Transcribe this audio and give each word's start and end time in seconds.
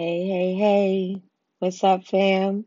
Hey, 0.00 0.28
hey, 0.28 0.54
hey. 0.54 1.22
What's 1.58 1.82
up, 1.82 2.06
fam? 2.06 2.66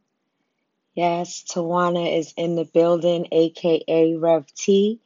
Yes, 0.94 1.46
Tawana 1.50 2.18
is 2.18 2.34
in 2.36 2.58
the 2.58 2.66
building, 2.66 3.30
aka 3.32 4.16
Rev 4.16 4.46
T, 4.54 5.00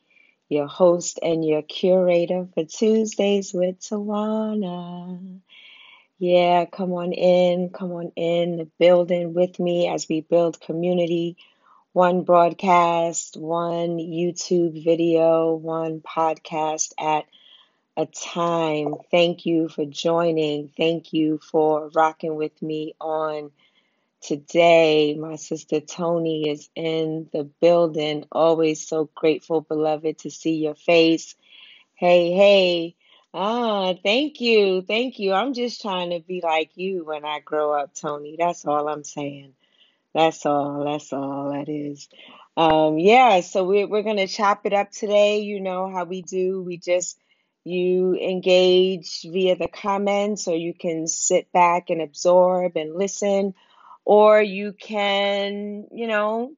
your 0.49 0.65
host 0.65 1.19
and 1.21 1.45
your 1.45 1.61
curator 1.61 2.47
for 2.55 2.65
Tuesdays 2.65 3.53
with 3.53 3.79
Tawana. 3.79 5.39
Yeah, 6.17 6.65
come 6.65 6.93
on 6.93 7.13
in, 7.13 7.69
come 7.69 7.91
on 7.91 8.11
in 8.15 8.57
the 8.57 8.69
building 8.79 9.35
with 9.35 9.59
me 9.59 9.87
as 9.87 10.09
we 10.09 10.21
build 10.21 10.59
community. 10.59 11.37
One 11.93 12.23
broadcast, 12.23 13.37
one 13.37 13.99
YouTube 13.99 14.83
video, 14.83 15.53
one 15.53 16.01
podcast 16.01 16.91
at 16.97 17.25
a 17.97 18.05
time. 18.07 18.95
Thank 19.11 19.45
you 19.45 19.69
for 19.69 19.85
joining. 19.85 20.69
Thank 20.77 21.13
you 21.13 21.39
for 21.39 21.89
rocking 21.95 22.35
with 22.35 22.61
me 22.61 22.95
on 23.01 23.51
today. 24.21 25.15
My 25.15 25.37
sister 25.37 25.81
Tony 25.81 26.49
is 26.49 26.69
in 26.75 27.29
the 27.33 27.45
building. 27.61 28.25
Always 28.31 28.87
so 28.87 29.09
grateful, 29.15 29.61
beloved, 29.61 30.19
to 30.19 30.31
see 30.31 30.55
your 30.55 30.75
face. 30.75 31.35
Hey, 31.95 32.31
hey. 32.33 32.95
Ah, 33.33 33.93
thank 34.03 34.41
you. 34.41 34.81
Thank 34.83 35.19
you. 35.19 35.33
I'm 35.33 35.53
just 35.53 35.81
trying 35.81 36.11
to 36.11 36.21
be 36.21 36.41
like 36.43 36.71
you 36.75 37.05
when 37.05 37.25
I 37.25 37.39
grow 37.41 37.73
up, 37.73 37.93
Tony. 37.95 38.35
That's 38.39 38.65
all 38.65 38.87
I'm 38.89 39.03
saying. 39.05 39.53
That's 40.13 40.45
all. 40.45 40.85
That's 40.85 41.13
all 41.13 41.53
that 41.53 41.69
is. 41.69 42.09
Um, 42.57 42.99
yeah, 42.99 43.41
so 43.41 43.65
we're 43.65 43.87
we're 43.87 44.03
gonna 44.03 44.27
chop 44.27 44.67
it 44.67 44.73
up 44.73 44.91
today. 44.91 45.41
You 45.41 45.61
know 45.61 45.89
how 45.91 46.05
we 46.05 46.23
do. 46.23 46.63
We 46.63 46.77
just 46.79 47.17
you 47.65 48.15
engage 48.15 49.23
via 49.23 49.55
the 49.57 49.67
comments, 49.67 50.47
or 50.47 50.55
you 50.55 50.73
can 50.73 51.07
sit 51.07 51.51
back 51.51 51.89
and 51.89 52.01
absorb 52.01 52.77
and 52.77 52.95
listen, 52.95 53.55
or 54.05 54.41
you 54.41 54.71
can, 54.71 55.87
you 55.91 56.07
know, 56.07 56.51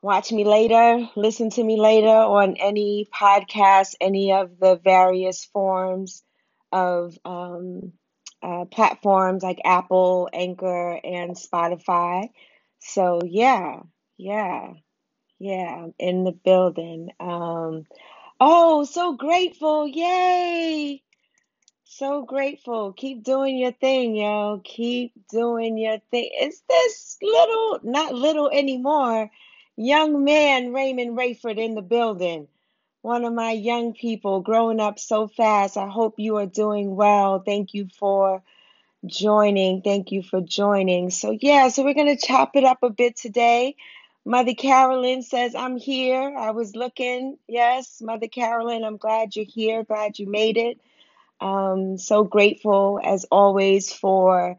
watch 0.00 0.32
me 0.32 0.44
later, 0.44 1.08
listen 1.16 1.50
to 1.50 1.62
me 1.62 1.78
later 1.78 2.08
on 2.08 2.56
any 2.56 3.06
podcast, 3.14 3.94
any 4.00 4.32
of 4.32 4.58
the 4.58 4.76
various 4.82 5.44
forms 5.44 6.22
of 6.72 7.16
um, 7.26 7.92
uh, 8.42 8.64
platforms 8.64 9.42
like 9.42 9.60
Apple, 9.64 10.30
Anchor, 10.32 10.98
and 11.04 11.36
Spotify. 11.36 12.28
So, 12.80 13.20
yeah, 13.24 13.80
yeah, 14.16 14.72
yeah, 15.38 15.84
I'm 15.84 15.94
in 15.98 16.24
the 16.24 16.32
building. 16.32 17.10
Um, 17.20 17.86
oh, 18.46 18.84
so 18.84 19.14
grateful. 19.14 19.88
Yay! 19.88 21.02
So 21.84 22.22
grateful. 22.24 22.92
Keep 22.92 23.22
doing 23.24 23.56
your 23.56 23.72
thing, 23.72 24.16
yo. 24.16 24.60
Keep 24.64 25.12
doing 25.30 25.78
your 25.78 25.98
thing. 26.10 26.30
Is 26.40 26.62
this 26.68 27.18
little, 27.22 27.80
not 27.82 28.14
little 28.14 28.50
anymore, 28.50 29.30
young 29.76 30.24
man 30.24 30.72
Raymond 30.72 31.16
Rayford 31.16 31.58
in 31.58 31.74
the 31.74 31.82
building? 31.82 32.48
One 33.02 33.24
of 33.24 33.32
my 33.32 33.52
young 33.52 33.92
people 33.94 34.40
growing 34.40 34.80
up 34.80 34.98
so 34.98 35.28
fast. 35.28 35.76
I 35.76 35.88
hope 35.88 36.14
you 36.18 36.36
are 36.38 36.46
doing 36.46 36.96
well. 36.96 37.40
Thank 37.40 37.74
you 37.74 37.88
for 37.98 38.42
joining. 39.06 39.82
Thank 39.82 40.12
you 40.12 40.22
for 40.22 40.40
joining. 40.40 41.10
So, 41.10 41.36
yeah, 41.40 41.68
so 41.68 41.84
we're 41.84 41.94
going 41.94 42.16
to 42.16 42.26
chop 42.26 42.56
it 42.56 42.64
up 42.64 42.78
a 42.82 42.90
bit 42.90 43.16
today. 43.16 43.76
Mother 44.24 44.54
Carolyn 44.54 45.22
says, 45.22 45.54
I'm 45.54 45.76
here. 45.76 46.34
I 46.38 46.52
was 46.52 46.76
looking. 46.76 47.38
Yes, 47.48 48.00
Mother 48.02 48.28
Carolyn, 48.28 48.84
I'm 48.84 48.98
glad 48.98 49.36
you're 49.36 49.46
here. 49.46 49.84
Glad 49.84 50.18
you 50.20 50.28
made 50.28 50.58
it. 50.58 50.80
Um, 51.40 51.98
so 51.98 52.24
grateful 52.24 53.00
as 53.04 53.26
always 53.30 53.92
for 53.92 54.56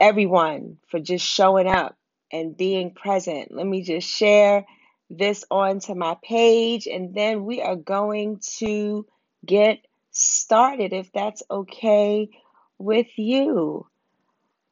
everyone 0.00 0.78
for 0.88 1.00
just 1.00 1.26
showing 1.26 1.68
up 1.68 1.96
and 2.32 2.56
being 2.56 2.92
present. 2.92 3.52
Let 3.54 3.66
me 3.66 3.82
just 3.82 4.08
share 4.08 4.66
this 5.10 5.44
onto 5.50 5.94
my 5.94 6.16
page 6.24 6.88
and 6.88 7.14
then 7.14 7.44
we 7.44 7.62
are 7.62 7.76
going 7.76 8.40
to 8.58 9.06
get 9.46 9.80
started 10.12 10.94
if 10.94 11.12
that's 11.12 11.44
okay 11.50 12.30
with 12.78 13.08
you. 13.18 13.86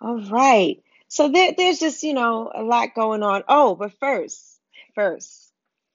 All 0.01 0.23
right. 0.31 0.83
So 1.11 1.29
there, 1.29 1.53
there's 1.57 1.81
just, 1.81 2.05
you 2.05 2.15
know, 2.15 2.53
a 2.55 2.63
lot 2.63 2.95
going 2.95 3.25
on. 3.25 3.43
Oh, 3.49 3.75
but 3.75 3.93
first, 3.99 4.61
first, 4.95 5.53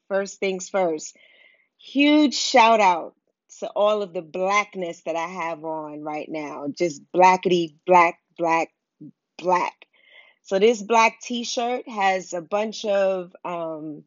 first 0.10 0.42
things 0.42 0.68
first. 0.68 1.16
Huge 1.78 2.34
shout 2.34 2.82
out 2.82 3.16
to 3.60 3.68
all 3.70 4.02
of 4.02 4.12
the 4.12 4.22
blackness 4.22 5.04
that 5.04 5.16
I 5.16 5.28
have 5.28 5.64
on 5.64 6.02
right 6.02 6.28
now. 6.30 6.68
Just 6.78 7.02
blackety, 7.14 7.76
black, 7.88 8.20
black, 8.38 8.74
black. 9.38 9.86
So 10.44 10.60
this 10.60 10.82
black 10.82 11.22
t-shirt 11.22 11.88
has 11.88 12.34
a 12.34 12.42
bunch 12.42 12.84
of 12.84 13.34
um, 13.46 14.04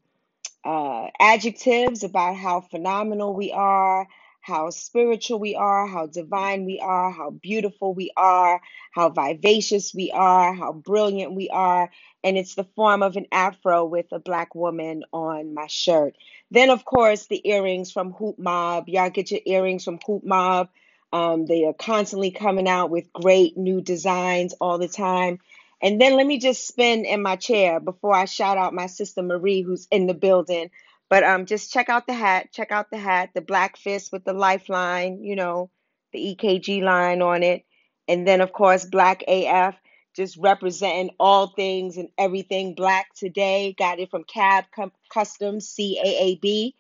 uh, 0.62 1.06
adjectives 1.18 2.04
about 2.04 2.36
how 2.36 2.60
phenomenal 2.60 3.32
we 3.32 3.50
are, 3.50 4.06
how 4.48 4.70
spiritual 4.70 5.38
we 5.38 5.54
are, 5.54 5.86
how 5.86 6.06
divine 6.06 6.64
we 6.64 6.80
are, 6.80 7.10
how 7.12 7.30
beautiful 7.30 7.94
we 7.94 8.10
are, 8.16 8.60
how 8.92 9.10
vivacious 9.10 9.94
we 9.94 10.10
are, 10.10 10.54
how 10.54 10.72
brilliant 10.72 11.34
we 11.34 11.50
are. 11.50 11.90
And 12.24 12.38
it's 12.38 12.54
the 12.54 12.64
form 12.64 13.02
of 13.02 13.16
an 13.16 13.26
afro 13.30 13.84
with 13.84 14.06
a 14.10 14.18
black 14.18 14.54
woman 14.54 15.04
on 15.12 15.52
my 15.52 15.66
shirt. 15.66 16.16
Then, 16.50 16.70
of 16.70 16.86
course, 16.86 17.26
the 17.26 17.46
earrings 17.46 17.92
from 17.92 18.12
Hoop 18.14 18.38
Mob. 18.38 18.88
Y'all 18.88 19.10
get 19.10 19.30
your 19.30 19.40
earrings 19.44 19.84
from 19.84 19.98
Hoop 20.06 20.24
Mob. 20.24 20.70
Um, 21.12 21.44
they 21.44 21.64
are 21.66 21.74
constantly 21.74 22.30
coming 22.30 22.68
out 22.68 22.90
with 22.90 23.12
great 23.12 23.56
new 23.58 23.82
designs 23.82 24.54
all 24.60 24.78
the 24.78 24.88
time. 24.88 25.40
And 25.82 26.00
then 26.00 26.16
let 26.16 26.26
me 26.26 26.38
just 26.38 26.66
spin 26.66 27.04
in 27.04 27.22
my 27.22 27.36
chair 27.36 27.80
before 27.80 28.14
I 28.14 28.24
shout 28.24 28.58
out 28.58 28.74
my 28.74 28.86
sister 28.86 29.22
Marie, 29.22 29.62
who's 29.62 29.86
in 29.90 30.06
the 30.06 30.14
building. 30.14 30.70
But 31.08 31.24
um, 31.24 31.46
just 31.46 31.72
check 31.72 31.88
out 31.88 32.06
the 32.06 32.14
hat. 32.14 32.52
Check 32.52 32.70
out 32.70 32.90
the 32.90 32.98
hat, 32.98 33.30
the 33.34 33.40
black 33.40 33.76
fist 33.76 34.12
with 34.12 34.24
the 34.24 34.34
lifeline, 34.34 35.22
you 35.22 35.36
know, 35.36 35.70
the 36.12 36.36
EKG 36.36 36.82
line 36.82 37.22
on 37.22 37.42
it. 37.42 37.64
And 38.06 38.26
then, 38.26 38.40
of 38.40 38.52
course, 38.52 38.84
Black 38.84 39.22
AF, 39.28 39.76
just 40.14 40.36
representing 40.38 41.14
all 41.20 41.48
things 41.48 41.96
and 41.96 42.08
everything 42.18 42.74
black 42.74 43.14
today. 43.14 43.74
Got 43.78 44.00
it 44.00 44.10
from 44.10 44.24
Caab 44.24 44.64
Customs, 45.12 45.68
C 45.68 45.98
A 46.02 46.24
A 46.24 46.34
B. 46.36 46.74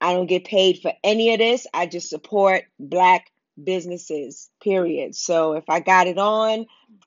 I 0.00 0.12
don't 0.12 0.26
get 0.26 0.44
paid 0.44 0.80
for 0.80 0.92
any 1.02 1.32
of 1.32 1.38
this. 1.38 1.66
I 1.72 1.86
just 1.86 2.10
support 2.10 2.64
black 2.78 3.30
businesses, 3.62 4.50
period. 4.62 5.14
So 5.14 5.54
if 5.54 5.64
I 5.68 5.80
got 5.80 6.08
it 6.08 6.18
on, 6.18 6.66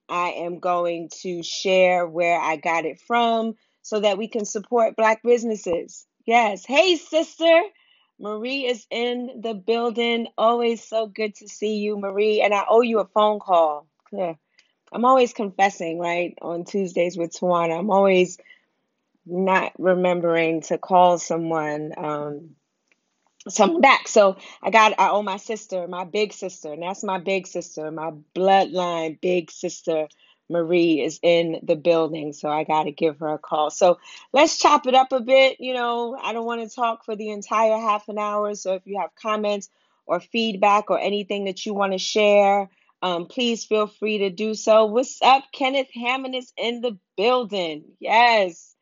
I 0.09 0.29
am 0.29 0.59
going 0.59 1.09
to 1.21 1.43
share 1.43 2.07
where 2.07 2.39
I 2.39 2.55
got 2.55 2.85
it 2.85 2.99
from 2.99 3.53
so 3.83 3.99
that 3.99 4.17
we 4.17 4.27
can 4.27 4.45
support 4.45 4.95
black 4.95 5.21
businesses. 5.21 6.06
Yes. 6.27 6.65
Hey, 6.65 6.97
sister. 6.97 7.61
Marie 8.19 8.65
is 8.67 8.87
in 8.91 9.41
the 9.43 9.55
building. 9.55 10.29
Always 10.37 10.83
so 10.83 11.07
good 11.07 11.35
to 11.37 11.49
see 11.49 11.77
you, 11.77 11.97
Marie. 11.99 12.41
And 12.41 12.53
I 12.55 12.65
owe 12.69 12.81
you 12.81 12.99
a 13.01 13.05
phone 13.07 13.39
call. 13.41 13.87
I'm 14.91 15.05
always 15.05 15.33
confessing, 15.33 15.99
right? 15.99 16.37
On 16.41 16.65
Tuesdays 16.65 17.17
with 17.17 17.33
Tawana. 17.33 17.79
I'm 17.79 17.91
always 17.91 18.39
not 19.25 19.73
remembering 19.79 20.61
to 20.63 20.77
call 20.77 21.19
someone 21.19 21.93
um, 21.97 22.51
someone 23.49 23.81
back. 23.81 24.07
So 24.07 24.37
I 24.63 24.71
got 24.71 24.99
I 24.99 25.09
owe 25.09 25.23
my 25.23 25.37
sister, 25.37 25.87
my 25.87 26.05
big 26.05 26.33
sister, 26.33 26.73
and 26.73 26.83
that's 26.83 27.03
my 27.03 27.19
big 27.19 27.47
sister, 27.47 27.91
my 27.91 28.11
bloodline 28.35 29.19
big 29.21 29.51
sister 29.51 30.07
Marie 30.49 31.01
is 31.01 31.19
in 31.21 31.59
the 31.63 31.75
building, 31.75 32.33
so 32.33 32.49
I 32.49 32.63
got 32.63 32.83
to 32.83 32.91
give 32.91 33.19
her 33.19 33.33
a 33.33 33.37
call. 33.37 33.69
So 33.69 33.99
let's 34.31 34.57
chop 34.57 34.87
it 34.87 34.95
up 34.95 35.11
a 35.11 35.19
bit. 35.19 35.59
You 35.59 35.73
know, 35.73 36.17
I 36.21 36.33
don't 36.33 36.45
want 36.45 36.61
to 36.61 36.75
talk 36.75 37.05
for 37.05 37.15
the 37.15 37.29
entire 37.29 37.77
half 37.77 38.07
an 38.09 38.17
hour. 38.17 38.55
So 38.55 38.73
if 38.73 38.83
you 38.85 38.99
have 38.99 39.09
comments 39.21 39.69
or 40.05 40.19
feedback 40.19 40.89
or 40.89 40.99
anything 40.99 41.45
that 41.45 41.65
you 41.65 41.73
want 41.73 41.93
to 41.93 41.99
share, 41.99 42.69
um, 43.01 43.25
please 43.27 43.65
feel 43.65 43.87
free 43.87 44.19
to 44.19 44.29
do 44.29 44.53
so. 44.53 44.85
What's 44.85 45.21
up? 45.21 45.43
Kenneth 45.51 45.89
Hammond 45.93 46.35
is 46.35 46.51
in 46.57 46.81
the 46.81 46.97
building. 47.15 47.83
Yes. 47.99 48.75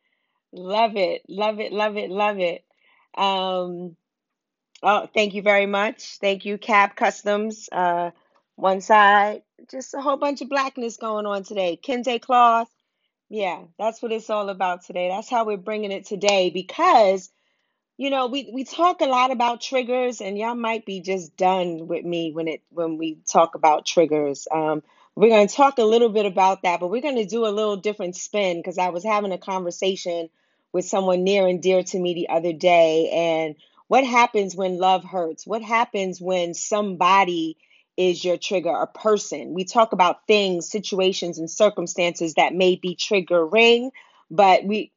Love 0.52 0.96
it. 0.96 1.22
Love 1.28 1.60
it. 1.60 1.72
Love 1.72 1.96
it. 1.96 2.10
Love 2.10 2.38
it. 2.38 2.64
Um, 3.16 3.96
oh, 4.82 5.08
thank 5.12 5.34
you 5.34 5.42
very 5.42 5.66
much. 5.66 6.18
Thank 6.18 6.44
you, 6.44 6.58
Caab 6.58 6.96
Customs. 6.96 7.68
Uh, 7.70 8.10
one 8.54 8.80
side, 8.80 9.42
just 9.70 9.94
a 9.94 10.00
whole 10.00 10.16
bunch 10.16 10.42
of 10.42 10.48
blackness 10.48 10.96
going 10.96 11.26
on 11.26 11.44
today. 11.44 11.78
Kente 11.82 12.20
cloth. 12.20 12.70
Yeah, 13.28 13.62
that's 13.78 14.02
what 14.02 14.12
it's 14.12 14.30
all 14.30 14.48
about 14.50 14.84
today. 14.84 15.08
That's 15.08 15.30
how 15.30 15.44
we're 15.44 15.56
bringing 15.56 15.92
it 15.92 16.06
today 16.06 16.50
because 16.50 17.28
you 17.96 18.10
know, 18.10 18.26
we 18.26 18.50
we 18.52 18.64
talk 18.64 19.00
a 19.00 19.06
lot 19.06 19.30
about 19.30 19.60
triggers, 19.62 20.20
and 20.20 20.36
y'all 20.36 20.54
might 20.54 20.84
be 20.84 21.00
just 21.00 21.36
done 21.36 21.86
with 21.86 22.04
me 22.04 22.32
when 22.32 22.48
it 22.48 22.62
when 22.70 22.98
we 22.98 23.18
talk 23.30 23.54
about 23.54 23.86
triggers. 23.86 24.46
Um, 24.52 24.82
we're 25.14 25.30
going 25.30 25.48
to 25.48 25.54
talk 25.54 25.78
a 25.78 25.84
little 25.84 26.10
bit 26.10 26.26
about 26.26 26.62
that, 26.62 26.80
but 26.80 26.90
we're 26.90 27.00
going 27.00 27.16
to 27.16 27.24
do 27.24 27.46
a 27.46 27.48
little 27.48 27.76
different 27.76 28.16
spin 28.16 28.58
because 28.58 28.76
I 28.76 28.90
was 28.90 29.04
having 29.04 29.32
a 29.32 29.38
conversation 29.38 30.28
with 30.72 30.84
someone 30.84 31.24
near 31.24 31.46
and 31.46 31.62
dear 31.62 31.82
to 31.84 31.98
me 31.98 32.12
the 32.12 32.28
other 32.28 32.52
day, 32.52 33.10
and 33.14 33.56
what 33.88 34.04
happens 34.04 34.54
when 34.54 34.78
love 34.78 35.04
hurts? 35.04 35.46
What 35.46 35.62
happens 35.62 36.20
when 36.20 36.52
somebody 36.52 37.56
is 37.96 38.24
your 38.24 38.36
trigger 38.36 38.70
a 38.70 38.86
person. 38.86 39.54
We 39.54 39.64
talk 39.64 39.92
about 39.92 40.26
things, 40.26 40.70
situations, 40.70 41.38
and 41.38 41.50
circumstances 41.50 42.34
that 42.34 42.54
may 42.54 42.76
be 42.76 42.96
triggering, 42.96 43.90
but 44.30 44.64
we 44.64 44.92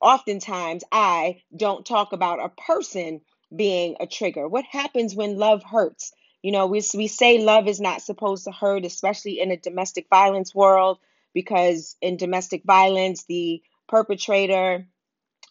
oftentimes 0.00 0.84
I 0.92 1.42
don't 1.56 1.84
talk 1.84 2.12
about 2.12 2.44
a 2.44 2.48
person 2.48 3.20
being 3.54 3.96
a 4.00 4.06
trigger. 4.06 4.48
What 4.48 4.64
happens 4.64 5.14
when 5.14 5.38
love 5.38 5.62
hurts? 5.62 6.12
You 6.42 6.52
know, 6.52 6.66
we, 6.66 6.82
we 6.94 7.08
say 7.08 7.42
love 7.42 7.66
is 7.66 7.80
not 7.80 8.02
supposed 8.02 8.44
to 8.44 8.52
hurt, 8.52 8.84
especially 8.84 9.40
in 9.40 9.50
a 9.50 9.56
domestic 9.56 10.06
violence 10.08 10.54
world, 10.54 10.98
because 11.34 11.96
in 12.00 12.16
domestic 12.16 12.62
violence, 12.64 13.24
the 13.24 13.62
perpetrator 13.88 14.86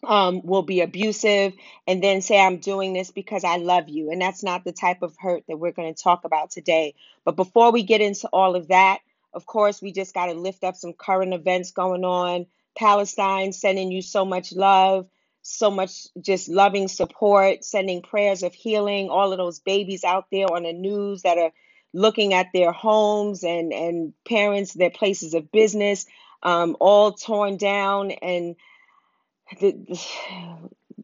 um, 0.04 0.42
will 0.44 0.62
be 0.62 0.80
abusive 0.80 1.54
and 1.86 2.02
then 2.02 2.22
say, 2.22 2.40
I'm 2.40 2.58
doing 2.58 2.92
this 2.92 3.10
because 3.10 3.44
I 3.44 3.56
love 3.56 3.88
you. 3.88 4.10
And 4.10 4.20
that's 4.20 4.42
not 4.42 4.64
the 4.64 4.72
type 4.72 5.02
of 5.02 5.16
hurt 5.18 5.44
that 5.48 5.58
we're 5.58 5.72
going 5.72 5.92
to 5.92 6.02
talk 6.02 6.24
about 6.24 6.50
today. 6.50 6.94
But 7.24 7.36
before 7.36 7.72
we 7.72 7.82
get 7.82 8.00
into 8.00 8.28
all 8.28 8.56
of 8.56 8.68
that, 8.68 9.00
of 9.32 9.46
course, 9.46 9.82
we 9.82 9.92
just 9.92 10.14
got 10.14 10.26
to 10.26 10.32
lift 10.32 10.64
up 10.64 10.76
some 10.76 10.92
current 10.92 11.34
events 11.34 11.72
going 11.72 12.04
on. 12.04 12.46
Palestine 12.76 13.52
sending 13.52 13.90
you 13.90 14.02
so 14.02 14.24
much 14.24 14.52
love, 14.52 15.08
so 15.42 15.70
much 15.70 16.06
just 16.20 16.48
loving 16.48 16.88
support, 16.88 17.64
sending 17.64 18.02
prayers 18.02 18.42
of 18.42 18.54
healing. 18.54 19.10
All 19.10 19.32
of 19.32 19.38
those 19.38 19.58
babies 19.58 20.04
out 20.04 20.26
there 20.30 20.46
on 20.46 20.62
the 20.62 20.72
news 20.72 21.22
that 21.22 21.38
are 21.38 21.52
looking 21.92 22.34
at 22.34 22.48
their 22.52 22.72
homes 22.72 23.42
and, 23.42 23.72
and 23.72 24.12
parents, 24.26 24.74
their 24.74 24.90
places 24.90 25.34
of 25.34 25.50
business, 25.50 26.06
um, 26.42 26.76
all 26.80 27.12
torn 27.12 27.56
down 27.56 28.10
and 28.10 28.56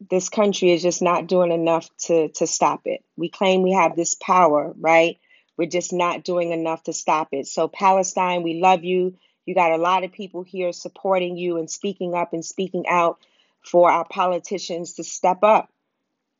this 0.09 0.29
country 0.29 0.71
is 0.71 0.81
just 0.81 1.01
not 1.01 1.27
doing 1.27 1.51
enough 1.51 1.89
to 1.97 2.29
to 2.29 2.47
stop 2.47 2.81
it. 2.85 3.03
We 3.15 3.29
claim 3.29 3.61
we 3.61 3.71
have 3.71 3.95
this 3.95 4.15
power, 4.15 4.73
right? 4.79 5.17
We're 5.57 5.69
just 5.69 5.93
not 5.93 6.23
doing 6.23 6.51
enough 6.51 6.83
to 6.83 6.93
stop 6.93 7.29
it. 7.31 7.47
So 7.47 7.67
Palestine, 7.67 8.43
we 8.43 8.59
love 8.59 8.83
you. 8.83 9.15
You 9.45 9.55
got 9.55 9.71
a 9.71 9.77
lot 9.77 10.03
of 10.03 10.11
people 10.11 10.43
here 10.43 10.73
supporting 10.73 11.37
you 11.37 11.57
and 11.57 11.69
speaking 11.69 12.13
up 12.13 12.33
and 12.33 12.43
speaking 12.43 12.85
out 12.87 13.19
for 13.63 13.89
our 13.89 14.05
politicians 14.05 14.93
to 14.93 15.03
step 15.03 15.43
up, 15.43 15.69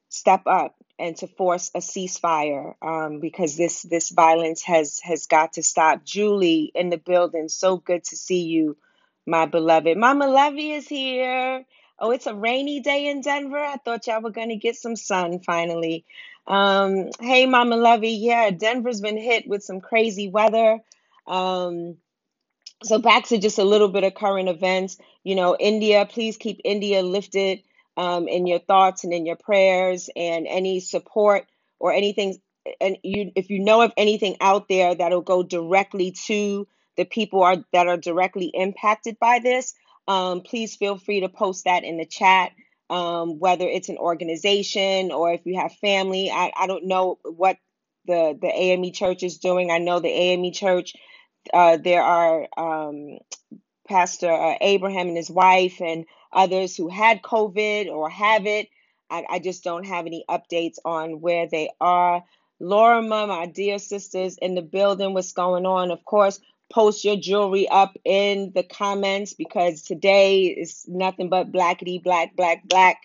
step 0.10 0.44
up, 0.46 0.76
and 1.00 1.16
to 1.18 1.28
force 1.28 1.72
a 1.76 1.80
ceasefire 1.80 2.76
um, 2.82 3.20
because 3.20 3.56
this 3.58 3.84
this 3.84 4.10
violence 4.10 4.64
has 4.64 5.00
has 5.02 5.28
got 5.28 5.54
to 5.54 5.64
stop. 5.64 6.04
Julie 6.04 6.72
in 6.76 6.90
the 6.90 6.98
building, 6.98 7.50
so 7.50 7.78
good 7.78 8.04
to 8.06 8.16
see 8.16 8.44
you, 8.44 8.78
my 9.26 9.46
beloved. 9.46 9.98
Mama 9.98 10.28
Levy 10.28 10.72
is 10.72 10.88
here. 10.88 11.66
Oh, 11.98 12.12
it's 12.12 12.28
a 12.28 12.36
rainy 12.36 12.82
day 12.82 13.08
in 13.08 13.22
Denver. 13.22 13.58
I 13.58 13.78
thought 13.78 14.08
y'all 14.08 14.22
were 14.22 14.32
going 14.32 14.50
to 14.50 14.58
get 14.58 14.76
some 14.76 14.96
sun 14.96 15.40
finally. 15.40 16.06
Um, 16.46 17.10
hey, 17.22 17.46
Mama 17.46 17.78
Lovey. 17.78 18.12
Yeah, 18.12 18.50
Denver's 18.52 19.02
been 19.02 19.18
hit 19.18 19.48
with 19.48 19.64
some 19.64 19.80
crazy 19.82 20.28
weather. 20.28 20.80
Um, 21.26 21.98
so 22.84 23.00
back 23.00 23.26
to 23.28 23.38
just 23.38 23.60
a 23.60 23.64
little 23.64 23.88
bit 23.88 24.04
of 24.04 24.14
current 24.14 24.50
events. 24.50 24.98
You 25.24 25.36
know, 25.36 25.56
India, 25.58 26.06
please 26.06 26.38
keep 26.38 26.60
India 26.66 27.02
lifted 27.02 27.64
um, 27.98 28.28
in 28.28 28.46
your 28.46 28.60
thoughts 28.60 29.04
and 29.06 29.14
in 29.14 29.26
your 29.26 29.38
prayers 29.38 30.10
and 30.16 30.46
any 30.48 30.82
support 30.82 31.48
or 31.80 31.94
anything. 31.94 32.38
And 32.82 32.98
you, 33.04 33.32
if 33.36 33.50
you 33.50 33.60
know 33.60 33.82
of 33.82 33.94
anything 33.96 34.36
out 34.42 34.68
there 34.68 34.94
that'll 34.94 35.22
go 35.22 35.44
directly 35.44 36.12
to 36.28 36.68
the 36.98 37.06
people 37.06 37.42
are, 37.44 37.58
that 37.74 37.88
are 37.88 37.98
directly 37.98 38.52
impacted 38.54 39.18
by 39.20 39.40
this, 39.40 39.74
um, 40.08 40.42
please 40.42 40.76
feel 40.76 40.98
free 40.98 41.22
to 41.22 41.30
post 41.30 41.66
that 41.66 41.84
in 41.84 41.98
the 41.98 42.06
chat. 42.06 42.52
Um, 42.90 43.40
whether 43.40 43.68
it's 43.68 43.90
an 43.90 43.98
organization 43.98 45.12
or 45.12 45.34
if 45.34 45.42
you 45.46 45.60
have 45.60 45.74
family, 45.78 46.32
I, 46.32 46.52
I 46.56 46.68
don't 46.68 46.86
know 46.88 47.20
what 47.24 47.58
the 48.06 48.38
the 48.40 48.48
AME 48.48 48.92
Church 48.94 49.24
is 49.24 49.40
doing. 49.40 49.72
I 49.72 49.80
know 49.80 50.00
the 50.00 50.10
AME 50.10 50.52
Church. 50.54 50.94
Uh, 51.54 51.78
there 51.78 52.04
are 52.04 52.48
um, 52.58 53.20
Pastor 53.88 54.32
uh, 54.32 54.56
Abraham 54.62 55.10
and 55.10 55.18
his 55.18 55.32
wife 55.32 55.82
and 55.82 56.06
others 56.34 56.76
who 56.76 56.90
had 56.90 57.22
COVID 57.22 57.88
or 57.90 58.10
have 58.10 58.46
it. 58.48 58.70
I, 59.10 59.26
I 59.30 59.40
just 59.40 59.64
don't 59.64 59.86
have 59.86 60.06
any 60.06 60.26
updates 60.30 60.78
on 60.86 61.22
where 61.22 61.48
they 61.48 61.70
are. 61.82 62.24
Laura, 62.60 63.02
my 63.02 63.48
dear 63.48 63.80
sisters 63.80 64.38
in 64.42 64.56
the 64.56 64.62
building, 64.62 65.14
what's 65.14 65.34
going 65.34 65.66
on? 65.66 65.92
Of 65.92 66.06
course, 66.06 66.40
post 66.70 67.04
your 67.06 67.16
jewelry 67.16 67.68
up 67.70 67.96
in 68.04 68.52
the 68.56 68.64
comments 68.64 69.34
because 69.34 69.84
today 69.84 70.44
is 70.46 70.86
nothing 70.88 71.30
but 71.30 71.52
blackity 71.52 72.02
black 72.04 72.36
black 72.36 72.68
black 72.68 72.98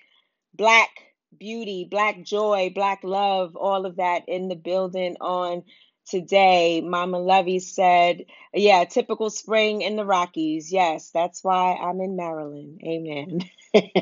black 0.55 0.91
beauty 1.39 1.87
black 1.91 2.23
joy 2.23 2.71
black 2.75 3.01
love 3.05 3.57
all 3.57 3.87
of 3.87 3.97
that 3.97 4.29
in 4.29 4.49
the 4.49 4.57
building 4.57 5.17
on 5.21 5.63
today. 6.07 6.81
Mama 6.81 7.19
lovey 7.19 7.61
said 7.61 8.25
yeah 8.53 8.85
typical 8.85 9.31
spring 9.31 9.83
in 9.83 9.97
the 9.97 10.05
rockies. 10.05 10.73
Yes 10.73 11.11
that's 11.13 11.45
why 11.45 11.75
i'm 11.75 12.01
in 12.01 12.17
maryland. 12.17 12.81
Amen. 12.85 13.41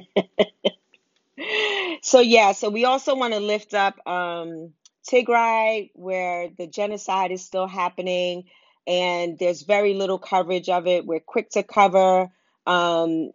So 2.03 2.21
yeah 2.21 2.53
so 2.53 2.69
we 2.71 2.85
also 2.85 3.15
want 3.15 3.35
to 3.35 3.41
lift 3.41 3.75
up 3.75 3.95
um 4.07 4.73
tigray 5.09 5.91
where 5.95 6.49
the 6.57 6.67
genocide 6.67 7.31
is 7.33 7.45
still 7.45 7.67
happening 7.67 8.45
and 8.89 9.39
there's 9.39 9.63
very 9.65 9.95
little 9.95 10.19
coverage 10.21 10.71
of 10.71 10.89
it. 10.89 11.07
We're 11.07 11.21
quick 11.21 11.51
to 11.53 11.65
cover, 11.65 12.31
um, 12.67 13.33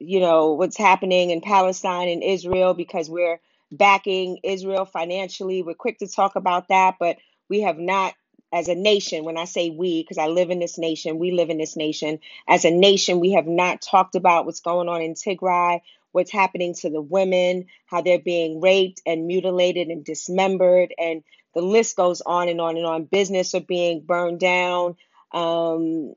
you 0.00 0.20
know, 0.20 0.52
what's 0.54 0.78
happening 0.78 1.30
in 1.30 1.42
Palestine 1.42 2.08
and 2.10 2.24
Israel 2.24 2.74
because 2.74 3.10
we're 3.10 3.40
backing 3.72 4.40
Israel 4.44 4.86
financially. 4.86 5.62
We're 5.64 5.74
quick 5.74 6.00
to 6.00 6.08
talk 6.08 6.36
about 6.36 6.68
that, 6.68 6.96
but 7.00 7.18
we 7.50 7.62
have 7.62 7.78
not, 7.78 8.14
as 8.52 8.68
a 8.68 8.76
nation, 8.76 9.24
when 9.24 9.38
I 9.38 9.46
say 9.46 9.70
we, 9.70 10.04
because 10.04 10.18
I 10.18 10.28
live 10.28 10.50
in 10.50 10.60
this 10.60 10.78
nation, 10.78 11.18
we 11.18 11.32
live 11.32 11.50
in 11.50 11.58
this 11.58 11.76
nation, 11.76 12.20
as 12.48 12.66
a 12.66 12.72
nation, 12.72 13.20
we 13.20 13.32
have 13.32 13.48
not 13.48 13.82
talked 13.82 14.16
about 14.16 14.46
what's 14.46 14.60
going 14.60 14.88
on 14.88 15.02
in 15.02 15.14
Tigray, 15.14 15.82
what's 16.12 16.32
happening 16.32 16.74
to 16.76 16.90
the 16.90 17.02
women, 17.02 17.66
how 17.86 18.02
they're 18.02 18.20
being 18.20 18.62
raped 18.62 19.02
and 19.06 19.26
mutilated 19.28 19.88
and 19.88 20.04
dismembered, 20.04 20.94
and 20.98 21.24
the 21.54 21.62
list 21.62 21.96
goes 21.96 22.20
on 22.20 22.48
and 22.48 22.60
on 22.60 22.76
and 22.76 22.86
on. 22.86 23.04
Business 23.04 23.54
are 23.54 23.60
being 23.60 24.02
burned 24.02 24.40
down. 24.40 24.96
Um, 25.32 26.14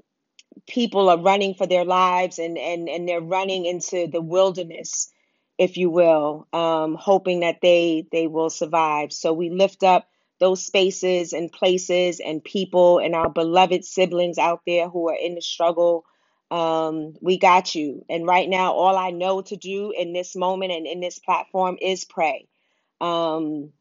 people 0.67 1.09
are 1.09 1.19
running 1.19 1.55
for 1.55 1.67
their 1.67 1.85
lives 1.85 2.39
and, 2.39 2.57
and, 2.57 2.87
and 2.89 3.07
they're 3.07 3.21
running 3.21 3.65
into 3.65 4.07
the 4.07 4.21
wilderness, 4.21 5.11
if 5.57 5.77
you 5.77 5.89
will, 5.89 6.47
um, 6.53 6.95
hoping 6.95 7.41
that 7.41 7.59
they, 7.61 8.07
they 8.11 8.27
will 8.27 8.49
survive. 8.49 9.11
So 9.11 9.33
we 9.33 9.49
lift 9.49 9.83
up 9.83 10.07
those 10.39 10.65
spaces 10.65 11.33
and 11.33 11.51
places 11.51 12.19
and 12.19 12.43
people 12.43 12.99
and 12.99 13.15
our 13.15 13.29
beloved 13.29 13.85
siblings 13.85 14.37
out 14.37 14.61
there 14.65 14.89
who 14.89 15.09
are 15.09 15.17
in 15.19 15.35
the 15.35 15.41
struggle. 15.41 16.05
Um, 16.51 17.15
we 17.21 17.37
got 17.37 17.75
you. 17.75 18.05
And 18.09 18.27
right 18.27 18.49
now, 18.49 18.73
all 18.73 18.97
I 18.97 19.11
know 19.11 19.41
to 19.43 19.55
do 19.55 19.91
in 19.91 20.13
this 20.13 20.35
moment 20.35 20.71
and 20.71 20.85
in 20.85 20.99
this 20.99 21.19
platform 21.19 21.77
is 21.81 22.05
pray. 22.05 22.47
Um, 23.01 23.71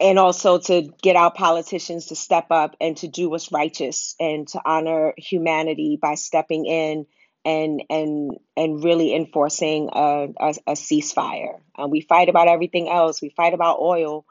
and 0.00 0.18
also 0.18 0.58
to 0.58 0.90
get 1.02 1.14
our 1.16 1.30
politicians 1.30 2.06
to 2.06 2.16
step 2.16 2.46
up 2.50 2.74
and 2.80 2.96
to 2.96 3.08
do 3.08 3.28
what's 3.28 3.52
righteous 3.52 4.16
and 4.18 4.48
to 4.48 4.60
honor 4.64 5.12
humanity 5.18 5.98
by 6.00 6.14
stepping 6.14 6.64
in 6.64 7.06
and 7.44 7.82
and 7.90 8.32
and 8.56 8.82
really 8.82 9.14
enforcing 9.14 9.90
a, 9.92 10.28
a, 10.38 10.54
a 10.66 10.72
ceasefire. 10.72 11.60
Uh, 11.78 11.86
we 11.86 12.00
fight 12.00 12.28
about 12.28 12.48
everything 12.48 12.88
else. 12.88 13.20
We 13.20 13.30
fight 13.30 13.54
about 13.54 13.80
oil. 13.80 14.24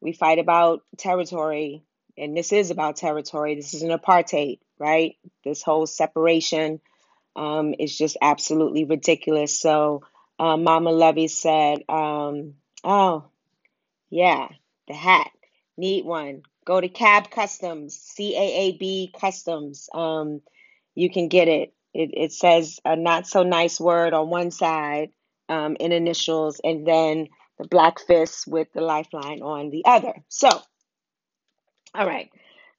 We 0.00 0.12
fight 0.12 0.38
about 0.38 0.82
territory, 0.98 1.84
and 2.18 2.36
this 2.36 2.52
is 2.52 2.70
about 2.70 2.96
territory. 2.96 3.54
This 3.54 3.74
is 3.74 3.82
an 3.82 3.90
apartheid, 3.90 4.58
right? 4.78 5.16
This 5.44 5.62
whole 5.62 5.86
separation 5.86 6.80
um, 7.34 7.74
is 7.78 7.96
just 7.96 8.16
absolutely 8.20 8.84
ridiculous. 8.84 9.58
So, 9.58 10.02
uh, 10.38 10.56
Mama 10.56 10.92
Levy 10.92 11.28
said, 11.28 11.78
um, 11.88 12.54
"Oh, 12.84 13.24
yeah." 14.10 14.48
The 14.88 14.94
hat. 14.94 15.30
Need 15.76 16.04
one. 16.04 16.42
Go 16.64 16.80
to 16.80 16.88
Caab 16.88 17.30
Customs, 17.30 17.96
C 17.96 18.36
A 18.36 18.40
A 18.40 18.76
B 18.78 19.12
Customs. 19.18 19.88
Um, 19.92 20.40
you 20.94 21.10
can 21.10 21.28
get 21.28 21.48
it. 21.48 21.74
It, 21.94 22.10
it 22.14 22.32
says 22.32 22.80
a 22.84 22.96
not 22.96 23.26
so 23.26 23.42
nice 23.42 23.78
word 23.80 24.12
on 24.14 24.28
one 24.28 24.50
side 24.50 25.10
um, 25.48 25.76
in 25.78 25.92
initials, 25.92 26.60
and 26.62 26.86
then 26.86 27.28
the 27.58 27.66
black 27.68 28.00
fist 28.00 28.46
with 28.46 28.68
the 28.72 28.80
lifeline 28.80 29.42
on 29.42 29.70
the 29.70 29.84
other. 29.84 30.14
So, 30.28 30.48
all 31.94 32.06
right, 32.06 32.30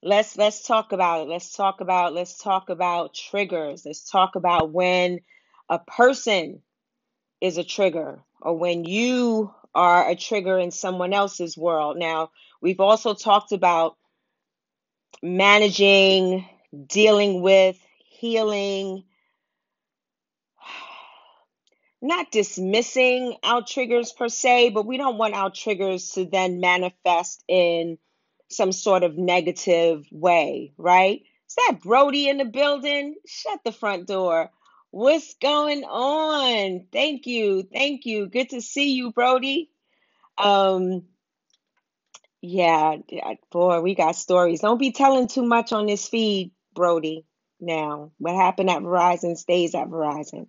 let's 0.03 0.37
let's 0.37 0.65
talk 0.65 0.91
about 0.91 1.23
it. 1.23 1.29
Let's 1.29 1.53
talk 1.53 1.81
about 1.81 2.13
let's 2.13 2.37
talk 2.37 2.69
about 2.69 3.13
triggers. 3.13 3.83
Let's 3.85 4.09
talk 4.09 4.35
about 4.35 4.71
when 4.71 5.19
a 5.69 5.79
person 5.79 6.61
is 7.41 7.57
a 7.57 7.63
trigger 7.63 8.19
or 8.41 8.57
when 8.57 8.85
you 8.85 9.53
are 9.73 10.09
a 10.09 10.15
trigger 10.15 10.57
in 10.57 10.71
someone 10.71 11.13
else's 11.13 11.57
world. 11.57 11.97
Now, 11.97 12.31
we've 12.61 12.79
also 12.79 13.13
talked 13.13 13.51
about 13.51 13.97
managing, 15.21 16.47
dealing 16.87 17.41
with, 17.41 17.77
healing, 18.09 19.03
not 22.01 22.31
dismissing 22.31 23.35
our 23.43 23.63
triggers 23.63 24.11
per 24.11 24.29
se, 24.29 24.69
but 24.69 24.85
we 24.85 24.97
don't 24.97 25.17
want 25.17 25.33
our 25.33 25.51
triggers 25.51 26.11
to 26.11 26.25
then 26.25 26.59
manifest 26.59 27.43
in 27.47 27.97
some 28.49 28.71
sort 28.71 29.03
of 29.03 29.17
negative 29.17 30.05
way, 30.11 30.73
right? 30.77 31.21
Is 31.49 31.55
that 31.55 31.79
Brody 31.81 32.27
in 32.29 32.37
the 32.37 32.45
building? 32.45 33.15
Shut 33.25 33.59
the 33.63 33.71
front 33.71 34.07
door. 34.07 34.51
What's 34.91 35.35
going 35.41 35.83
on? 35.85 36.87
Thank 36.93 37.27
you. 37.27 37.63
Thank 37.63 38.05
you. 38.05 38.27
Good 38.27 38.51
to 38.51 38.61
see 38.61 38.93
you, 38.93 39.11
Brody. 39.13 39.71
Um, 40.37 41.03
yeah, 42.41 42.97
boy, 43.51 43.81
we 43.81 43.95
got 43.95 44.15
stories. 44.15 44.61
Don't 44.61 44.79
be 44.79 44.91
telling 44.91 45.27
too 45.27 45.43
much 45.45 45.73
on 45.73 45.87
this 45.87 46.07
feed, 46.09 46.51
Brody. 46.75 47.25
Now, 47.61 48.11
what 48.19 48.35
happened 48.35 48.69
at 48.69 48.83
Verizon 48.83 49.37
stays 49.37 49.75
at 49.75 49.89
Verizon. 49.89 50.47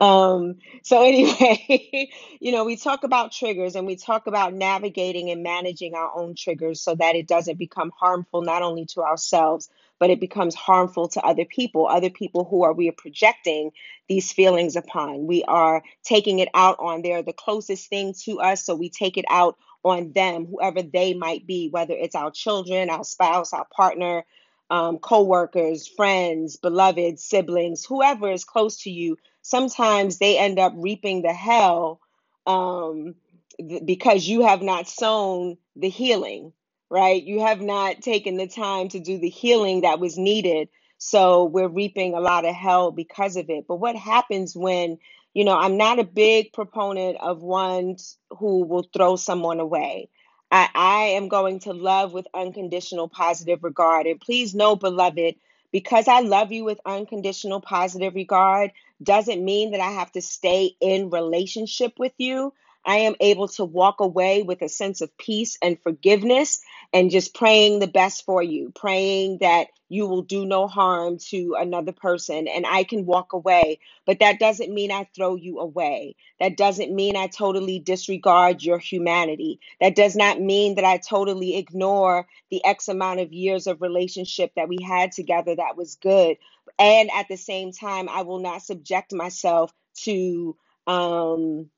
Um, 0.00 0.56
so 0.82 1.02
anyway, 1.02 2.10
you 2.40 2.52
know, 2.52 2.64
we 2.64 2.76
talk 2.76 3.02
about 3.02 3.32
triggers 3.32 3.74
and 3.74 3.86
we 3.86 3.96
talk 3.96 4.26
about 4.26 4.54
navigating 4.54 5.30
and 5.30 5.42
managing 5.42 5.94
our 5.94 6.10
own 6.14 6.34
triggers 6.36 6.80
so 6.80 6.94
that 6.94 7.16
it 7.16 7.26
doesn't 7.26 7.58
become 7.58 7.90
harmful 7.98 8.42
not 8.42 8.62
only 8.62 8.86
to 8.86 9.02
ourselves, 9.02 9.68
but 9.98 10.10
it 10.10 10.20
becomes 10.20 10.54
harmful 10.54 11.08
to 11.08 11.20
other 11.22 11.44
people, 11.44 11.88
other 11.88 12.10
people 12.10 12.44
who 12.44 12.62
are 12.62 12.72
we 12.72 12.88
are 12.88 12.92
projecting 12.92 13.72
these 14.08 14.32
feelings 14.32 14.76
upon. 14.76 15.26
We 15.26 15.42
are 15.44 15.82
taking 16.04 16.38
it 16.38 16.48
out 16.54 16.76
on. 16.78 17.02
They're 17.02 17.24
the 17.24 17.32
closest 17.32 17.88
thing 17.88 18.14
to 18.24 18.40
us, 18.40 18.64
so 18.64 18.76
we 18.76 18.90
take 18.90 19.16
it 19.16 19.24
out 19.28 19.56
on 19.82 20.12
them, 20.12 20.46
whoever 20.46 20.82
they 20.82 21.14
might 21.14 21.46
be, 21.46 21.68
whether 21.70 21.94
it's 21.94 22.14
our 22.14 22.30
children, 22.30 22.90
our 22.90 23.04
spouse, 23.04 23.52
our 23.52 23.66
partner, 23.74 24.24
um, 24.70 24.98
co-workers, 24.98 25.88
friends, 25.88 26.56
beloved, 26.56 27.18
siblings, 27.18 27.84
whoever 27.84 28.30
is 28.30 28.44
close 28.44 28.82
to 28.82 28.90
you 28.90 29.16
sometimes 29.48 30.18
they 30.18 30.38
end 30.38 30.58
up 30.60 30.74
reaping 30.76 31.22
the 31.22 31.34
hell 31.34 32.00
um, 32.46 33.16
th- 33.58 33.86
because 33.86 34.28
you 34.28 34.42
have 34.42 34.62
not 34.62 34.88
sown 34.88 35.58
the 35.76 35.90
healing, 35.90 36.52
right? 36.90 37.22
You 37.22 37.40
have 37.42 37.62
not 37.62 38.02
taken 38.02 38.36
the 38.38 38.48
time 38.48 38.90
to 38.90 39.00
do 39.00 39.18
the 39.18 39.30
healing 39.30 39.82
that 39.82 40.00
was 40.00 40.18
needed. 40.18 40.68
So 40.98 41.46
we're 41.46 41.68
reaping 41.68 42.14
a 42.14 42.20
lot 42.20 42.44
of 42.46 42.54
hell 42.54 42.92
because 42.92 43.36
of 43.36 43.50
it. 43.50 43.66
But 43.68 43.76
what 43.76 43.96
happens 43.96 44.56
when, 44.56 44.98
you 45.34 45.44
know, 45.44 45.56
I'm 45.58 45.78
not 45.78 46.00
a 46.00 46.04
big 46.04 46.52
proponent 46.52 47.18
of 47.20 47.42
ones 47.42 48.18
who 48.38 48.64
will 48.66 48.88
throw 48.94 49.16
someone 49.16 49.60
away. 49.60 50.10
I, 50.50 50.68
I 50.74 51.00
am 51.16 51.28
going 51.28 51.60
to 51.60 51.72
love 51.72 52.12
with 52.12 52.26
unconditional 52.34 53.08
positive 53.08 53.64
regard. 53.64 54.06
And 54.06 54.20
please 54.20 54.54
know, 54.54 54.76
beloved, 54.76 55.36
because 55.72 56.08
I 56.08 56.20
love 56.20 56.52
you 56.52 56.64
with 56.64 56.80
unconditional 56.86 57.60
positive 57.60 58.14
regard, 58.14 58.72
doesn't 59.02 59.44
mean 59.44 59.72
that 59.72 59.80
I 59.80 59.92
have 59.92 60.12
to 60.12 60.22
stay 60.22 60.76
in 60.80 61.10
relationship 61.10 61.94
with 61.98 62.12
you. 62.18 62.52
I 62.84 62.98
am 62.98 63.16
able 63.20 63.48
to 63.48 63.64
walk 63.64 64.00
away 64.00 64.42
with 64.42 64.62
a 64.62 64.68
sense 64.68 65.00
of 65.00 65.16
peace 65.18 65.58
and 65.60 65.80
forgiveness 65.82 66.60
and 66.92 67.10
just 67.10 67.34
praying 67.34 67.80
the 67.80 67.86
best 67.86 68.24
for 68.24 68.42
you, 68.42 68.72
praying 68.74 69.38
that 69.42 69.68
you 69.90 70.06
will 70.06 70.22
do 70.22 70.46
no 70.46 70.66
harm 70.66 71.18
to 71.18 71.54
another 71.58 71.92
person 71.92 72.46
and 72.48 72.66
I 72.66 72.84
can 72.84 73.04
walk 73.04 73.32
away. 73.32 73.80
But 74.06 74.20
that 74.20 74.38
doesn't 74.38 74.72
mean 74.72 74.90
I 74.90 75.08
throw 75.14 75.34
you 75.34 75.58
away. 75.58 76.16
That 76.40 76.56
doesn't 76.56 76.94
mean 76.94 77.16
I 77.16 77.26
totally 77.26 77.78
disregard 77.78 78.62
your 78.62 78.78
humanity. 78.78 79.60
That 79.80 79.96
does 79.96 80.14
not 80.16 80.40
mean 80.40 80.76
that 80.76 80.84
I 80.84 80.98
totally 80.98 81.56
ignore 81.56 82.26
the 82.50 82.64
X 82.64 82.88
amount 82.88 83.20
of 83.20 83.32
years 83.32 83.66
of 83.66 83.82
relationship 83.82 84.52
that 84.56 84.68
we 84.68 84.78
had 84.82 85.12
together 85.12 85.56
that 85.56 85.76
was 85.76 85.96
good 85.96 86.36
and 86.78 87.10
at 87.14 87.28
the 87.28 87.36
same 87.38 87.72
time 87.72 88.08
i 88.08 88.22
will 88.22 88.40
not 88.40 88.62
subject 88.62 89.12
myself 89.14 89.72
to 89.96 90.56
um 90.86 91.70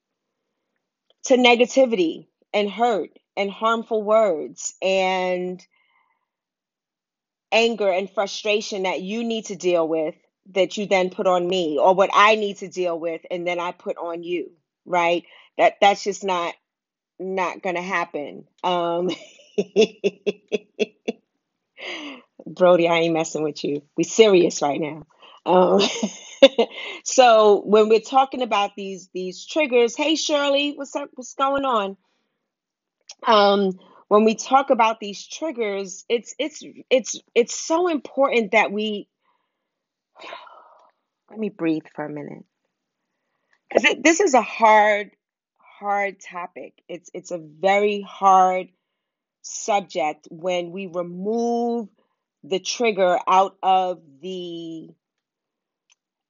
to 1.25 1.37
negativity 1.37 2.28
and 2.54 2.71
hurt 2.71 3.11
and 3.37 3.50
harmful 3.50 4.02
words 4.02 4.75
and 4.83 5.66
anger 7.52 7.90
and 7.90 8.11
frustration 8.11 8.85
that 8.85 9.02
you 9.02 9.25
need 9.25 9.47
to 9.47 9.57
deal 9.57 9.87
with 9.88 10.14
that 10.52 10.76
you 10.78 10.87
then 10.87 11.11
put 11.11 11.26
on 11.26 11.47
me 11.49 11.78
or 11.80 11.95
what 11.95 12.11
i 12.14 12.37
need 12.37 12.59
to 12.59 12.69
deal 12.69 12.99
with 12.99 13.23
and 13.30 13.47
then 13.47 13.61
i 13.61 13.73
put 13.73 13.97
on 13.99 14.23
you 14.25 14.50
right? 14.87 15.25
That 15.59 15.75
that's 15.80 16.04
just 16.04 16.25
not 16.25 16.54
not 17.21 17.62
gonna 17.62 17.83
happen. 17.83 18.47
Um 18.64 19.11
Brody, 22.54 22.88
I 22.88 22.99
ain't 22.99 23.14
messing 23.14 23.42
with 23.42 23.64
you. 23.64 23.83
We 23.97 24.04
serious 24.04 24.62
right 24.62 24.80
now. 24.80 25.07
Um, 25.47 25.80
so 27.04 27.62
when 27.64 27.88
we're 27.88 28.00
talking 28.00 28.42
about 28.42 28.76
these 28.76 29.09
these 29.14 29.47
triggers, 29.47 29.97
hey 29.97 30.16
Shirley, 30.16 30.73
what's 30.75 30.95
up? 30.97 31.11
What's 31.14 31.35
going 31.35 31.64
on? 31.64 31.97
Um, 33.26 33.78
when 34.09 34.25
we 34.25 34.35
talk 34.35 34.71
about 34.71 35.00
these 35.00 35.26
triggers, 35.26 36.04
it's 36.09 36.35
it's 36.38 36.62
it's 36.90 37.21
it's 37.35 37.54
so 37.54 37.88
important 37.88 38.52
that 38.52 38.73
we 38.73 39.09
let 41.30 41.38
me 41.38 41.49
breathe 41.49 41.85
for 41.95 42.04
a 42.04 42.11
minute 42.11 42.45
because 43.69 43.95
this 44.02 44.21
is 44.21 44.35
a 44.35 44.42
hard 44.42 45.12
hard 45.59 46.21
topic. 46.21 46.75
It's 46.88 47.11
it's 47.14 47.30
a 47.30 47.38
very 47.38 48.02
hard 48.02 48.69
subject 49.42 50.28
when 50.30 50.71
we 50.73 50.87
remove 50.87 51.88
the 52.45 52.59
trigger 52.61 53.19
out 53.27 53.57
of 53.63 54.01
the 54.23 54.89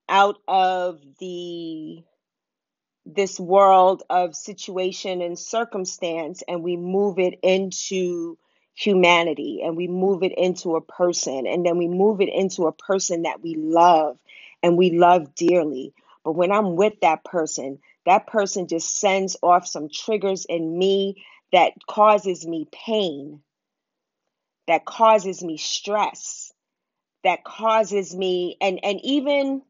out 0.08 0.38
of 0.48 1.00
the 1.20 2.02
this 3.06 3.40
world 3.40 4.02
of 4.10 4.36
situation 4.36 5.22
and 5.22 5.38
circumstance 5.38 6.42
and 6.46 6.62
we 6.62 6.76
move 6.76 7.18
it 7.18 7.38
into 7.42 8.36
humanity 8.74 9.60
and 9.64 9.76
we 9.76 9.88
move 9.88 10.22
it 10.22 10.32
into 10.38 10.76
a 10.76 10.80
person 10.80 11.46
and 11.46 11.66
then 11.66 11.78
we 11.78 11.88
move 11.88 12.20
it 12.20 12.28
into 12.28 12.66
a 12.66 12.72
person 12.72 13.22
that 13.22 13.42
we 13.42 13.54
love 13.56 14.18
and 14.62 14.76
we 14.76 14.90
love 14.90 15.34
dearly. 15.34 15.92
But 16.24 16.32
when 16.32 16.52
i'm 16.52 16.76
with 16.76 16.94
that 17.02 17.24
person 17.24 17.78
that 18.06 18.26
person 18.26 18.68
just 18.68 18.98
sends 18.98 19.36
off 19.42 19.66
some 19.66 19.88
triggers 19.88 20.46
in 20.48 20.78
me 20.78 21.24
that 21.52 21.72
causes 21.88 22.46
me 22.46 22.66
pain 22.72 23.40
that 24.70 24.84
causes 24.84 25.42
me 25.42 25.56
stress 25.56 26.52
that 27.24 27.44
causes 27.44 28.14
me 28.16 28.56
and 28.60 28.80
and 28.82 29.00
even 29.04 29.62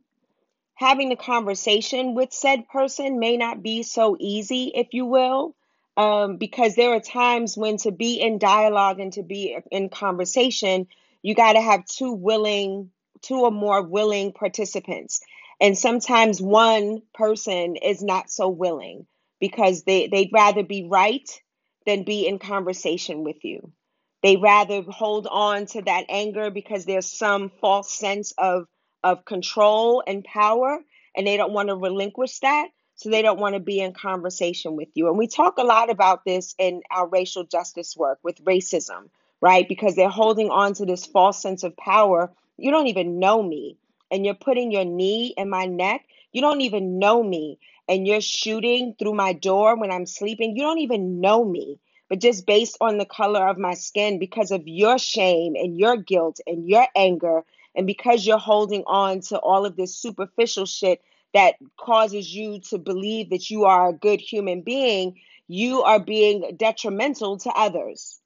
having 0.75 1.09
the 1.09 1.17
conversation 1.17 2.15
with 2.15 2.33
said 2.33 2.69
person 2.69 3.19
may 3.19 3.37
not 3.37 3.63
be 3.63 3.83
so 3.83 4.17
easy 4.21 4.73
if 4.75 4.89
you 4.93 5.07
will 5.07 5.55
um, 5.97 6.37
because 6.37 6.77
there 6.77 6.95
are 6.95 7.01
times 7.01 7.57
when 7.57 7.77
to 7.77 7.91
be 7.91 8.21
in 8.21 8.39
dialogue 8.39 9.01
and 9.01 9.13
to 9.15 9.23
be 9.23 9.59
in 9.71 9.89
conversation 9.89 10.87
you 11.23 11.35
got 11.35 11.55
to 11.55 11.61
have 11.61 11.85
two 11.87 12.13
willing 12.13 12.91
two 13.23 13.41
or 13.41 13.51
more 13.51 13.83
willing 13.83 14.33
participants. 14.33 15.21
And 15.61 15.77
sometimes 15.77 16.41
one 16.41 17.03
person 17.13 17.77
is 17.77 18.03
not 18.03 18.31
so 18.31 18.49
willing 18.49 19.07
because 19.41 19.83
they, 19.83 20.09
they'd 20.09 20.31
rather 20.33 20.63
be 20.63 20.85
right 20.89 21.29
than 21.87 22.05
be 22.05 22.27
in 22.27 22.39
conversation 22.39 23.25
with 23.25 23.45
you 23.45 23.73
they 24.23 24.37
rather 24.37 24.83
hold 24.83 25.27
on 25.31 25.67
to 25.67 25.83
that 25.83 26.07
anger 26.09 26.51
because 26.51 26.85
there's 26.85 27.11
some 27.11 27.51
false 27.61 27.93
sense 27.93 28.33
of 28.39 28.67
of 29.05 29.25
control 29.25 30.03
and 30.07 30.25
power 30.25 30.79
and 31.17 31.27
they 31.27 31.37
don't 31.37 31.53
want 31.53 31.69
to 31.69 31.77
relinquish 31.77 32.39
that 32.41 32.69
so 32.97 33.11
they 33.11 33.23
don't 33.23 33.41
want 33.41 33.55
to 33.55 33.61
be 33.61 33.81
in 33.81 33.95
conversation 33.95 34.77
with 34.77 34.89
you. 34.95 35.09
And 35.09 35.19
we 35.19 35.27
talk 35.27 35.57
a 35.59 35.65
lot 35.65 35.91
about 35.91 36.25
this 36.27 36.55
in 36.59 36.83
our 36.91 37.09
racial 37.09 37.45
justice 37.45 37.97
work 37.97 38.19
with 38.23 38.45
racism 38.45 39.09
right? 39.43 39.69
Because 39.69 39.97
they're 39.97 40.11
holding 40.11 40.51
on 40.51 40.75
to 40.75 40.87
this 40.87 41.07
false 41.07 41.43
sense 41.43 41.65
of 41.65 41.77
power. 41.77 42.33
You 42.59 42.73
don't 42.73 42.89
even 42.89 43.21
know 43.21 43.43
me 43.43 43.79
and 44.13 44.25
you're 44.27 44.35
putting 44.35 44.73
your 44.73 44.87
knee 44.87 45.35
in 45.39 45.51
my 45.51 45.67
neck. 45.67 46.07
You 46.33 46.43
don't 46.43 46.63
even 46.63 46.99
know 47.01 47.23
me 47.23 47.59
and 47.89 48.07
you're 48.07 48.23
shooting 48.23 48.97
through 48.99 49.15
my 49.15 49.35
door 49.35 49.79
when 49.79 49.93
i'm 49.93 50.07
sleeping. 50.07 50.57
You 50.57 50.63
don't 50.65 50.81
even 50.81 51.21
know 51.21 51.45
me 51.45 51.81
but 52.11 52.21
just 52.21 52.45
based 52.45 52.77
on 52.83 52.99
the 52.99 53.07
color 53.07 53.49
of 53.49 53.57
my 53.57 53.73
skin 53.73 54.19
because 54.19 54.51
of 54.51 54.69
your 54.69 54.99
shame 54.99 55.55
and 55.57 55.79
your 55.79 55.97
guilt 55.97 56.41
and 56.47 56.69
your 56.69 56.87
anger 56.95 57.43
and 57.75 57.87
because 57.87 58.27
you're 58.27 58.37
holding 58.37 58.85
on 58.87 59.21
to 59.21 59.39
all 59.39 59.65
of 59.65 59.77
this 59.77 59.97
superficial 59.97 60.67
shit 60.67 61.01
that 61.33 61.55
causes 61.79 62.35
you 62.35 62.61
to 62.61 62.77
believe 62.77 63.31
that 63.31 63.49
you 63.49 63.65
are 63.65 63.89
a 63.89 63.95
good 63.95 64.21
human 64.21 64.61
being 64.61 65.17
you 65.51 65.83
are 65.83 65.99
being 65.99 66.57
detrimental 66.57 67.37
to 67.37 67.51
others. 67.51 68.21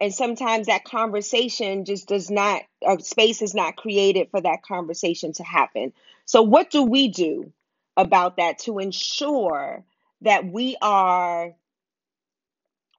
And 0.00 0.12
sometimes 0.12 0.66
that 0.66 0.84
conversation 0.84 1.84
just 1.84 2.08
does 2.08 2.30
not 2.30 2.62
a 2.84 2.98
space 2.98 3.42
is 3.42 3.54
not 3.54 3.76
created 3.76 4.28
for 4.32 4.40
that 4.40 4.64
conversation 4.64 5.32
to 5.34 5.44
happen. 5.44 5.92
So 6.24 6.42
what 6.42 6.70
do 6.70 6.82
we 6.82 7.08
do 7.08 7.52
about 7.96 8.38
that 8.38 8.58
to 8.60 8.80
ensure 8.80 9.84
that 10.22 10.46
we 10.46 10.76
are 10.82 11.54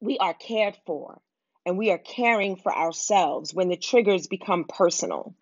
we 0.01 0.17
are 0.17 0.33
cared 0.33 0.77
for 0.85 1.21
and 1.65 1.77
we 1.77 1.91
are 1.91 1.97
caring 1.97 2.55
for 2.55 2.75
ourselves 2.75 3.53
when 3.53 3.69
the 3.69 3.77
triggers 3.77 4.27
become 4.27 4.65
personal, 4.65 5.35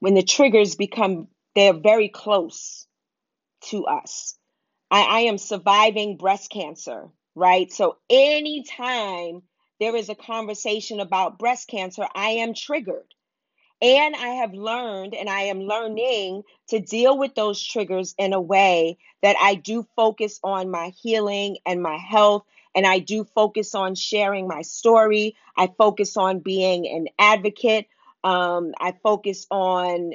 when 0.00 0.14
the 0.14 0.22
triggers 0.22 0.74
become, 0.74 1.28
they're 1.54 1.72
very 1.72 2.08
close 2.08 2.86
to 3.62 3.86
us. 3.86 4.36
I, 4.90 5.02
I 5.02 5.20
am 5.20 5.38
surviving 5.38 6.16
breast 6.16 6.50
cancer, 6.50 7.08
right? 7.34 7.72
So 7.72 7.96
anytime 8.10 9.42
there 9.80 9.94
is 9.96 10.08
a 10.08 10.14
conversation 10.14 11.00
about 11.00 11.38
breast 11.38 11.68
cancer, 11.68 12.06
I 12.14 12.30
am 12.30 12.54
triggered. 12.54 13.14
And 13.80 14.16
I 14.16 14.28
have 14.28 14.54
learned 14.54 15.14
and 15.14 15.28
I 15.28 15.42
am 15.42 15.60
learning 15.60 16.42
to 16.68 16.80
deal 16.80 17.16
with 17.16 17.36
those 17.36 17.62
triggers 17.62 18.12
in 18.18 18.32
a 18.32 18.40
way 18.40 18.98
that 19.22 19.36
I 19.40 19.54
do 19.54 19.86
focus 19.94 20.40
on 20.42 20.70
my 20.70 20.92
healing 21.00 21.58
and 21.64 21.80
my 21.80 21.96
health. 21.96 22.42
And 22.74 22.86
I 22.86 22.98
do 22.98 23.24
focus 23.24 23.74
on 23.74 23.94
sharing 23.94 24.46
my 24.48 24.62
story. 24.62 25.36
I 25.56 25.68
focus 25.78 26.16
on 26.16 26.40
being 26.40 26.86
an 26.86 27.08
advocate. 27.18 27.86
Um, 28.24 28.72
I 28.80 28.94
focus 29.02 29.46
on 29.50 30.12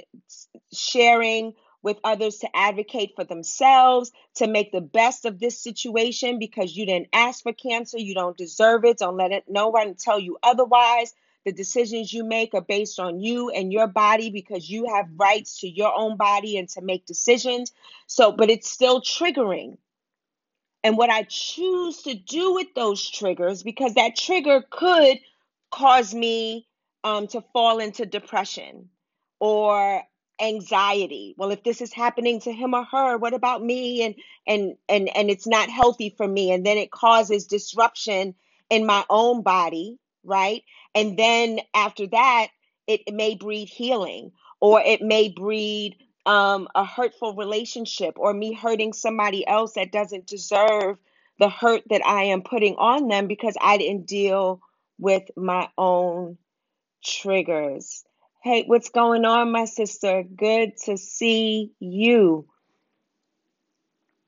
sharing 0.73 1.53
with 1.83 1.99
others 2.03 2.37
to 2.37 2.49
advocate 2.55 3.11
for 3.15 3.25
themselves, 3.25 4.11
to 4.35 4.47
make 4.47 4.71
the 4.71 4.81
best 4.81 5.25
of 5.25 5.39
this 5.39 5.61
situation 5.61 6.39
because 6.39 6.75
you 6.75 6.85
didn't 6.85 7.09
ask 7.13 7.43
for 7.43 7.53
cancer, 7.53 7.99
you 7.99 8.15
don't 8.15 8.37
deserve 8.37 8.85
it. 8.85 8.97
Don't 8.99 9.17
let 9.17 9.31
it 9.31 9.43
no 9.47 9.67
one 9.67 9.95
tell 9.95 10.19
you 10.19 10.37
otherwise. 10.41 11.13
The 11.45 11.51
decisions 11.51 12.13
you 12.13 12.23
make 12.23 12.53
are 12.53 12.61
based 12.61 13.01
on 13.01 13.19
you 13.19 13.49
and 13.49 13.73
your 13.73 13.87
body 13.87 14.29
because 14.29 14.69
you 14.69 14.85
have 14.95 15.09
rights 15.17 15.59
to 15.59 15.67
your 15.67 15.93
own 15.93 16.15
body 16.15 16.57
and 16.57 16.69
to 16.69 16.81
make 16.81 17.05
decisions. 17.05 17.73
So, 18.07 18.31
but 18.31 18.49
it's 18.49 18.71
still 18.71 19.01
triggering. 19.01 19.77
And 20.83 20.97
what 20.97 21.09
I 21.09 21.23
choose 21.23 22.03
to 22.03 22.13
do 22.13 22.53
with 22.55 22.67
those 22.75 23.09
triggers, 23.09 23.63
because 23.63 23.95
that 23.95 24.15
trigger 24.17 24.63
could 24.69 25.19
cause 25.71 26.13
me 26.13 26.67
um, 27.03 27.27
to 27.27 27.41
fall 27.53 27.79
into 27.79 28.05
depression 28.05 28.89
or 29.39 30.03
anxiety. 30.41 31.35
Well 31.37 31.51
if 31.51 31.63
this 31.63 31.81
is 31.81 31.93
happening 31.93 32.41
to 32.41 32.51
him 32.51 32.73
or 32.73 32.83
her 32.85 33.17
what 33.17 33.33
about 33.33 33.63
me? 33.63 34.03
And 34.03 34.15
and 34.47 34.75
and 34.89 35.15
and 35.15 35.29
it's 35.29 35.47
not 35.47 35.69
healthy 35.69 36.13
for 36.17 36.27
me. 36.27 36.51
And 36.51 36.65
then 36.65 36.77
it 36.77 36.91
causes 36.91 37.45
disruption 37.47 38.35
in 38.69 38.85
my 38.85 39.05
own 39.09 39.43
body 39.43 39.99
right? 40.23 40.63
And 40.95 41.17
then 41.17 41.59
after 41.73 42.07
that 42.07 42.47
it, 42.87 43.01
it 43.07 43.13
may 43.13 43.35
breed 43.35 43.69
healing 43.69 44.31
or 44.59 44.81
it 44.81 45.01
may 45.01 45.29
breed 45.29 45.97
um, 46.25 46.67
a 46.75 46.85
hurtful 46.85 47.35
relationship 47.35 48.15
or 48.17 48.33
me 48.33 48.53
hurting 48.53 48.93
somebody 48.93 49.45
else 49.45 49.73
that 49.73 49.91
doesn't 49.91 50.27
deserve 50.27 50.97
the 51.39 51.49
hurt 51.49 51.83
that 51.89 52.05
i 52.05 52.23
am 52.25 52.41
putting 52.41 52.75
on 52.75 53.07
them 53.07 53.27
because 53.27 53.55
i 53.61 53.77
didn't 53.77 54.05
deal 54.05 54.61
with 54.99 55.23
my 55.35 55.67
own 55.77 56.37
triggers 57.03 58.03
Hey, 58.43 58.65
what's 58.65 58.89
going 58.89 59.23
on, 59.23 59.53
my 59.53 59.63
sister? 59.63 60.21
Good 60.21 60.75
to 60.83 60.97
see 60.97 61.71
you. 61.79 62.45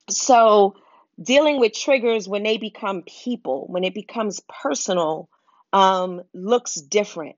So, 0.08 0.76
dealing 1.22 1.60
with 1.60 1.74
triggers 1.74 2.26
when 2.26 2.42
they 2.42 2.56
become 2.56 3.02
people, 3.02 3.66
when 3.68 3.84
it 3.84 3.92
becomes 3.92 4.40
personal, 4.48 5.28
um, 5.74 6.22
looks 6.32 6.76
different. 6.76 7.36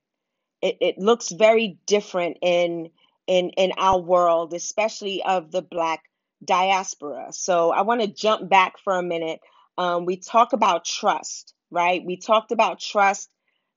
It, 0.61 0.77
it 0.79 0.97
looks 0.97 1.27
very 1.33 1.77
different 1.85 2.37
in 2.41 2.91
in 3.29 3.51
in 3.51 3.73
our 3.77 4.01
world, 4.01 4.53
especially 4.55 5.23
of 5.23 5.51
the 5.53 5.63
Black 5.63 6.03
diaspora. 6.45 7.29
So, 7.31 7.71
I 7.71 7.83
want 7.83 8.01
to 8.01 8.07
jump 8.07 8.49
back 8.49 8.79
for 8.79 8.97
a 8.97 9.03
minute. 9.03 9.41
Um, 9.77 10.05
we 10.05 10.17
talk 10.17 10.53
about 10.53 10.85
trust, 10.85 11.55
right? 11.71 12.03
We 12.05 12.17
talked 12.17 12.51
about 12.53 12.81
trust 12.81 13.29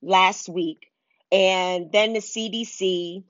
last 0.02 0.49
week 0.49 0.80
and 1.32 1.92
then 1.92 2.14
the 2.14 2.21
CDC 2.21 3.25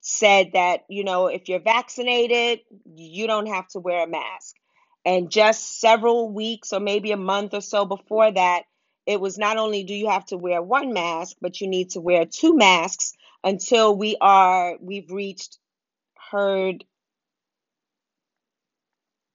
said 0.00 0.52
that, 0.54 0.82
you 0.88 1.04
know, 1.04 1.28
if 1.28 1.48
you're 1.48 1.60
vaccinated, 1.60 2.60
you 2.96 3.26
don't 3.26 3.46
have 3.46 3.68
to 3.68 3.80
wear 3.80 4.04
a 4.04 4.08
mask. 4.08 4.56
And 5.04 5.30
just 5.30 5.80
several 5.80 6.32
weeks 6.32 6.72
or 6.72 6.80
maybe 6.80 7.12
a 7.12 7.16
month 7.16 7.54
or 7.54 7.60
so 7.60 7.86
before 7.86 8.30
that, 8.32 8.64
it 9.06 9.20
was 9.20 9.38
not 9.38 9.58
only 9.58 9.84
do 9.84 9.94
you 9.94 10.10
have 10.10 10.26
to 10.26 10.36
wear 10.38 10.62
one 10.62 10.92
mask, 10.92 11.36
but 11.40 11.60
you 11.60 11.68
need 11.68 11.90
to 11.90 12.00
wear 12.00 12.26
two 12.26 12.56
masks 12.56 13.14
until 13.44 13.96
we 13.96 14.16
are 14.20 14.76
we've 14.80 15.10
reached 15.10 15.58
herd 16.30 16.84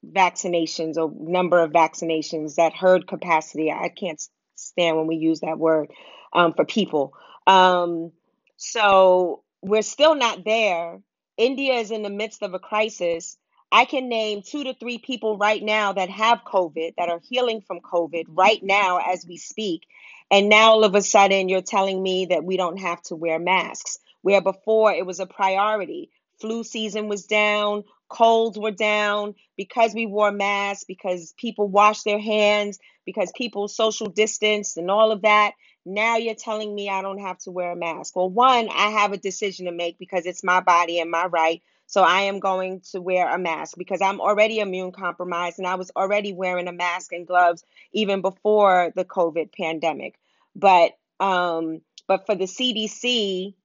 vaccinations 0.05 0.97
or 0.97 1.11
number 1.19 1.61
of 1.61 1.71
vaccinations 1.71 2.55
that 2.55 2.73
herd 2.73 3.07
capacity. 3.07 3.71
I 3.71 3.89
can't 3.89 4.21
stand 4.55 4.97
when 4.97 5.07
we 5.07 5.15
use 5.15 5.41
that 5.41 5.57
word 5.57 5.91
um, 6.33 6.53
for 6.53 6.65
people. 6.65 7.13
Um, 7.45 8.11
so 8.57 9.43
we're 9.61 9.81
still 9.81 10.15
not 10.15 10.43
there. 10.45 10.99
India 11.37 11.75
is 11.75 11.91
in 11.91 12.03
the 12.03 12.09
midst 12.09 12.41
of 12.41 12.53
a 12.53 12.59
crisis. 12.59 13.37
I 13.71 13.85
can 13.85 14.07
name 14.07 14.41
two 14.41 14.63
to 14.63 14.73
three 14.73 14.97
people 14.97 15.37
right 15.37 15.61
now 15.61 15.93
that 15.93 16.09
have 16.09 16.41
COVID, 16.45 16.93
that 16.97 17.09
are 17.09 17.21
healing 17.27 17.61
from 17.61 17.81
COVID 17.81 18.25
right 18.29 18.63
now 18.63 18.97
as 18.97 19.25
we 19.27 19.37
speak. 19.37 19.83
And 20.29 20.49
now 20.49 20.71
all 20.71 20.83
of 20.83 20.95
a 20.95 21.01
sudden, 21.01 21.49
you're 21.49 21.61
telling 21.61 22.01
me 22.01 22.27
that 22.27 22.43
we 22.43 22.57
don't 22.57 22.77
have 22.77 23.01
to 23.03 23.15
wear 23.15 23.39
masks, 23.39 23.99
where 24.21 24.41
before 24.41 24.91
it 24.91 25.05
was 25.05 25.19
a 25.19 25.25
priority. 25.25 26.09
Flu 26.39 26.63
season 26.63 27.07
was 27.07 27.25
down, 27.25 27.83
colds 28.09 28.59
were 28.59 28.71
down 28.71 29.35
because 29.55 29.93
we 29.95 30.05
wore 30.05 30.31
masks, 30.31 30.83
because 30.83 31.33
people 31.37 31.67
washed 31.67 32.05
their 32.05 32.19
hands, 32.19 32.77
because 33.05 33.31
people 33.35 33.67
social 33.67 34.07
distance 34.07 34.77
and 34.77 34.91
all 34.91 35.11
of 35.11 35.21
that. 35.23 35.53
Now 35.85 36.17
you're 36.17 36.35
telling 36.35 36.75
me 36.75 36.89
I 36.89 37.01
don't 37.01 37.21
have 37.21 37.37
to 37.39 37.51
wear 37.51 37.71
a 37.71 37.75
mask. 37.75 38.15
Well, 38.15 38.29
one, 38.29 38.67
I 38.69 38.89
have 38.89 39.13
a 39.13 39.17
decision 39.17 39.65
to 39.65 39.71
make 39.71 39.97
because 39.97 40.25
it's 40.25 40.43
my 40.43 40.59
body 40.59 40.99
and 40.99 41.09
my 41.09 41.25
right. 41.27 41.63
So 41.97 42.03
I 42.03 42.21
am 42.21 42.39
going 42.39 42.81
to 42.91 43.01
wear 43.01 43.27
a 43.27 43.39
mask 43.39 43.75
because 43.75 44.03
I'm 44.03 44.21
already 44.21 44.59
immune 44.59 44.91
compromised 44.91 45.57
and 45.57 45.65
I 45.67 45.73
was 45.73 45.89
already 45.95 46.31
wearing 46.31 46.67
a 46.67 46.71
mask 46.71 47.11
and 47.11 47.25
gloves 47.25 47.63
even 47.91 48.21
before 48.21 48.93
the 48.95 49.03
COVID 49.03 49.51
pandemic. 49.51 50.13
But 50.55 50.91
um 51.19 51.81
but 52.07 52.27
for 52.27 52.35
the 52.35 52.43
CDC 52.43 53.55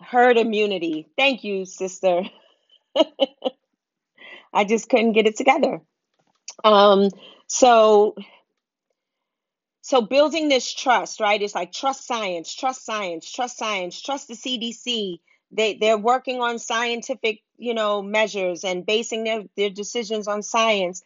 herd 0.00 0.38
immunity. 0.38 1.06
Thank 1.16 1.44
you, 1.44 1.66
sister. 1.66 2.22
I 4.52 4.64
just 4.64 4.88
couldn't 4.88 5.12
get 5.12 5.28
it 5.28 5.36
together. 5.36 5.82
Um 6.64 7.10
so 7.46 8.16
so 9.82 10.00
building 10.00 10.48
this 10.48 10.74
trust, 10.74 11.20
right? 11.20 11.40
It's 11.40 11.54
like 11.54 11.70
trust 11.70 12.08
science, 12.08 12.52
trust 12.52 12.84
science, 12.84 13.30
trust 13.30 13.56
science, 13.56 14.02
trust 14.02 14.26
the 14.26 14.34
CDC. 14.34 15.20
They 15.50 15.74
they're 15.74 15.98
working 15.98 16.40
on 16.40 16.58
scientific, 16.58 17.40
you 17.56 17.74
know, 17.74 18.02
measures 18.02 18.64
and 18.64 18.84
basing 18.86 19.24
their, 19.24 19.44
their 19.56 19.70
decisions 19.70 20.28
on 20.28 20.42
science 20.42 21.02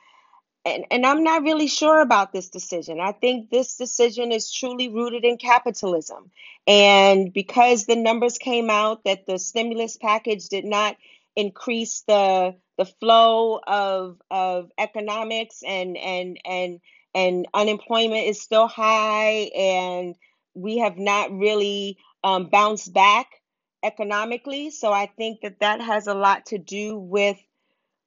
and, 0.64 0.84
and 0.90 1.06
I'm 1.06 1.24
not 1.24 1.42
really 1.42 1.68
sure 1.68 2.00
about 2.00 2.32
this 2.32 2.50
decision. 2.50 3.00
I 3.00 3.12
think 3.12 3.50
this 3.50 3.76
decision 3.76 4.30
is 4.30 4.52
truly 4.52 4.88
rooted 4.88 5.24
in 5.24 5.38
capitalism. 5.38 6.30
And 6.66 7.32
because 7.32 7.86
the 7.86 7.96
numbers 7.96 8.36
came 8.36 8.68
out 8.68 9.04
that 9.04 9.26
the 9.26 9.38
stimulus 9.38 9.96
package 9.96 10.48
did 10.48 10.64
not 10.64 10.96
increase 11.36 12.02
the 12.06 12.56
the 12.76 12.84
flow 12.84 13.60
of 13.66 14.20
of 14.30 14.70
economics 14.78 15.62
and 15.66 15.96
and 15.96 16.38
and 16.44 16.80
and 17.14 17.46
unemployment 17.54 18.26
is 18.26 18.42
still 18.42 18.66
high 18.66 19.50
and 19.56 20.14
we 20.54 20.78
have 20.78 20.98
not 20.98 21.30
really 21.32 21.96
um, 22.24 22.46
bounced 22.46 22.92
back 22.92 23.39
economically. 23.82 24.70
So 24.70 24.92
I 24.92 25.06
think 25.06 25.40
that 25.42 25.60
that 25.60 25.80
has 25.80 26.06
a 26.06 26.14
lot 26.14 26.46
to 26.46 26.58
do 26.58 26.98
with 26.98 27.38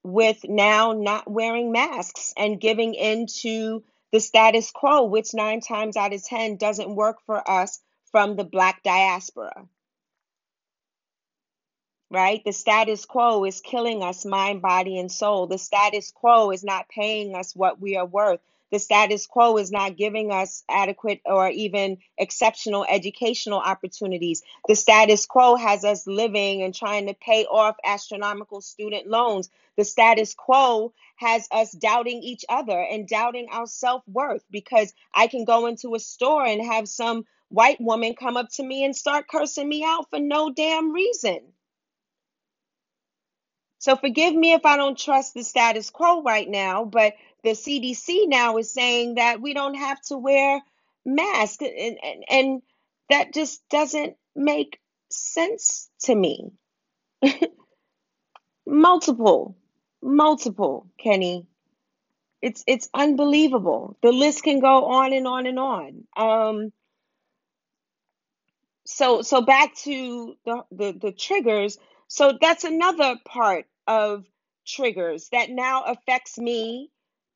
with 0.04 0.44
now 0.44 0.92
not 0.92 1.32
wearing 1.32 1.72
masks 1.72 2.34
and 2.36 2.60
giving 2.60 2.94
into 2.94 3.84
the 4.12 4.20
status 4.20 4.70
quo, 4.70 5.06
which 5.06 5.34
nine 5.34 5.62
times 5.62 5.98
out 5.98 6.14
of 6.14 6.24
10 6.24 6.58
doesn't 6.58 6.96
work 6.96 7.18
for 7.26 7.50
us 7.50 7.82
from 8.12 8.36
the 8.36 8.44
Black 8.44 8.84
diaspora. 8.84 9.66
Right? 12.12 12.44
The 12.46 12.52
status 12.52 13.06
quo 13.06 13.44
is 13.46 13.62
killing 13.62 14.04
us 14.04 14.24
mind, 14.24 14.62
body, 14.62 15.00
and 15.00 15.12
soul. 15.12 15.48
The 15.48 15.58
status 15.58 16.12
quo 16.12 16.52
is 16.52 16.64
not 16.64 16.90
paying 16.90 17.34
us 17.34 17.56
what 17.56 17.82
we 17.82 17.96
are 17.98 18.06
worth. 18.06 18.40
The 18.74 18.80
status 18.80 19.28
quo 19.28 19.58
is 19.58 19.72
not 19.72 19.98
giving 19.98 20.32
us 20.32 20.64
adequate 20.68 21.22
or 21.28 21.48
even 21.48 22.00
exceptional 22.18 22.84
educational 22.90 23.60
opportunities. 23.60 24.42
The 24.68 24.74
status 24.74 25.28
quo 25.28 25.56
has 25.58 25.86
us 25.86 26.08
living 26.08 26.64
and 26.64 26.74
trying 26.74 27.06
to 27.06 27.14
pay 27.14 27.46
off 27.46 27.76
astronomical 27.84 28.62
student 28.62 29.06
loans. 29.06 29.52
The 29.78 29.86
status 29.86 30.34
quo 30.34 30.92
has 31.18 31.48
us 31.52 31.72
doubting 31.72 32.24
each 32.24 32.46
other 32.50 32.80
and 32.80 33.08
doubting 33.08 33.48
our 33.52 33.68
self 33.68 34.02
worth 34.08 34.44
because 34.50 34.92
I 35.14 35.28
can 35.28 35.46
go 35.46 35.68
into 35.68 35.94
a 35.94 36.00
store 36.00 36.44
and 36.44 36.66
have 36.66 36.90
some 36.90 37.26
white 37.50 37.80
woman 37.80 38.16
come 38.16 38.38
up 38.38 38.50
to 38.54 38.64
me 38.64 38.84
and 38.84 38.96
start 38.96 39.28
cursing 39.28 39.70
me 39.70 39.84
out 39.84 40.10
for 40.10 40.18
no 40.18 40.50
damn 40.50 40.92
reason. 40.92 41.42
So 43.84 43.98
forgive 43.98 44.34
me 44.34 44.54
if 44.54 44.66
I 44.66 44.78
don't 44.78 44.98
trust 44.98 45.34
the 45.34 45.44
status 45.44 45.90
quo 45.90 46.22
right 46.22 46.50
now, 46.50 46.86
but 46.86 47.16
the 47.44 47.50
CDC 47.50 48.30
now 48.30 48.56
is 48.56 48.72
saying 48.72 49.16
that 49.16 49.42
we 49.42 49.54
don't 49.54 49.74
have 49.74 50.02
to 50.04 50.18
wear 50.18 50.62
masks, 51.06 51.62
and, 51.62 51.98
and, 52.02 52.24
and 52.30 52.62
that 53.10 53.34
just 53.34 53.62
doesn't 53.68 54.16
make 54.38 54.80
sense 55.12 55.90
to 56.04 56.16
me. 56.16 56.54
multiple, 58.66 59.58
multiple, 60.02 60.88
Kenny. 60.98 61.46
It's 62.42 62.64
it's 62.66 62.88
unbelievable. 62.94 63.98
The 64.02 64.14
list 64.14 64.44
can 64.44 64.62
go 64.62 64.86
on 64.94 65.12
and 65.12 65.28
on 65.28 65.46
and 65.46 65.60
on. 65.60 66.08
Um, 66.16 66.72
so 68.86 69.24
so 69.24 69.42
back 69.42 69.76
to 69.84 70.36
the, 70.46 70.64
the 70.72 70.94
the 70.94 71.12
triggers 71.12 71.78
so 72.08 72.38
that's 72.40 72.64
another 72.64 73.16
part 73.26 73.66
of 73.88 74.26
triggers 74.66 75.30
that 75.30 75.50
now 75.50 75.84
affects 75.84 76.38
me 76.38 76.90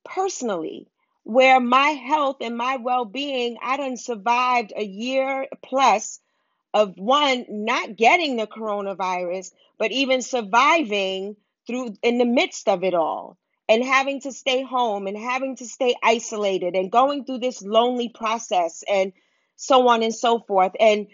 personally 0.06 0.88
where 1.24 1.60
my 1.60 1.90
health 1.90 2.38
and 2.40 2.56
my 2.56 2.78
well-being 2.78 3.58
i 3.62 3.76
done 3.76 3.98
survived 3.98 4.72
a 4.76 4.84
year 4.84 5.48
plus 5.62 6.22
of 6.74 6.94
one 6.98 7.46
not 7.50 7.98
getting 7.98 8.38
the 8.38 8.48
coronavirus 8.48 9.52
but 9.78 9.92
even 9.92 10.22
surviving 10.22 11.36
through 11.66 11.94
in 12.02 12.18
the 12.18 12.26
midst 12.26 12.70
of 12.70 12.84
it 12.84 12.94
all 12.94 13.38
and 13.68 13.84
having 13.84 14.22
to 14.22 14.32
stay 14.32 14.64
home 14.64 15.08
and 15.08 15.18
having 15.18 15.58
to 15.58 15.66
stay 15.66 15.94
isolated 16.02 16.76
and 16.76 16.92
going 16.92 17.26
through 17.26 17.40
this 17.40 17.62
lonely 17.62 18.08
process 18.08 18.84
and 18.88 19.12
so 19.58 19.90
on 19.90 20.02
and 20.04 20.16
so 20.16 20.40
forth 20.40 20.72
and 20.80 21.08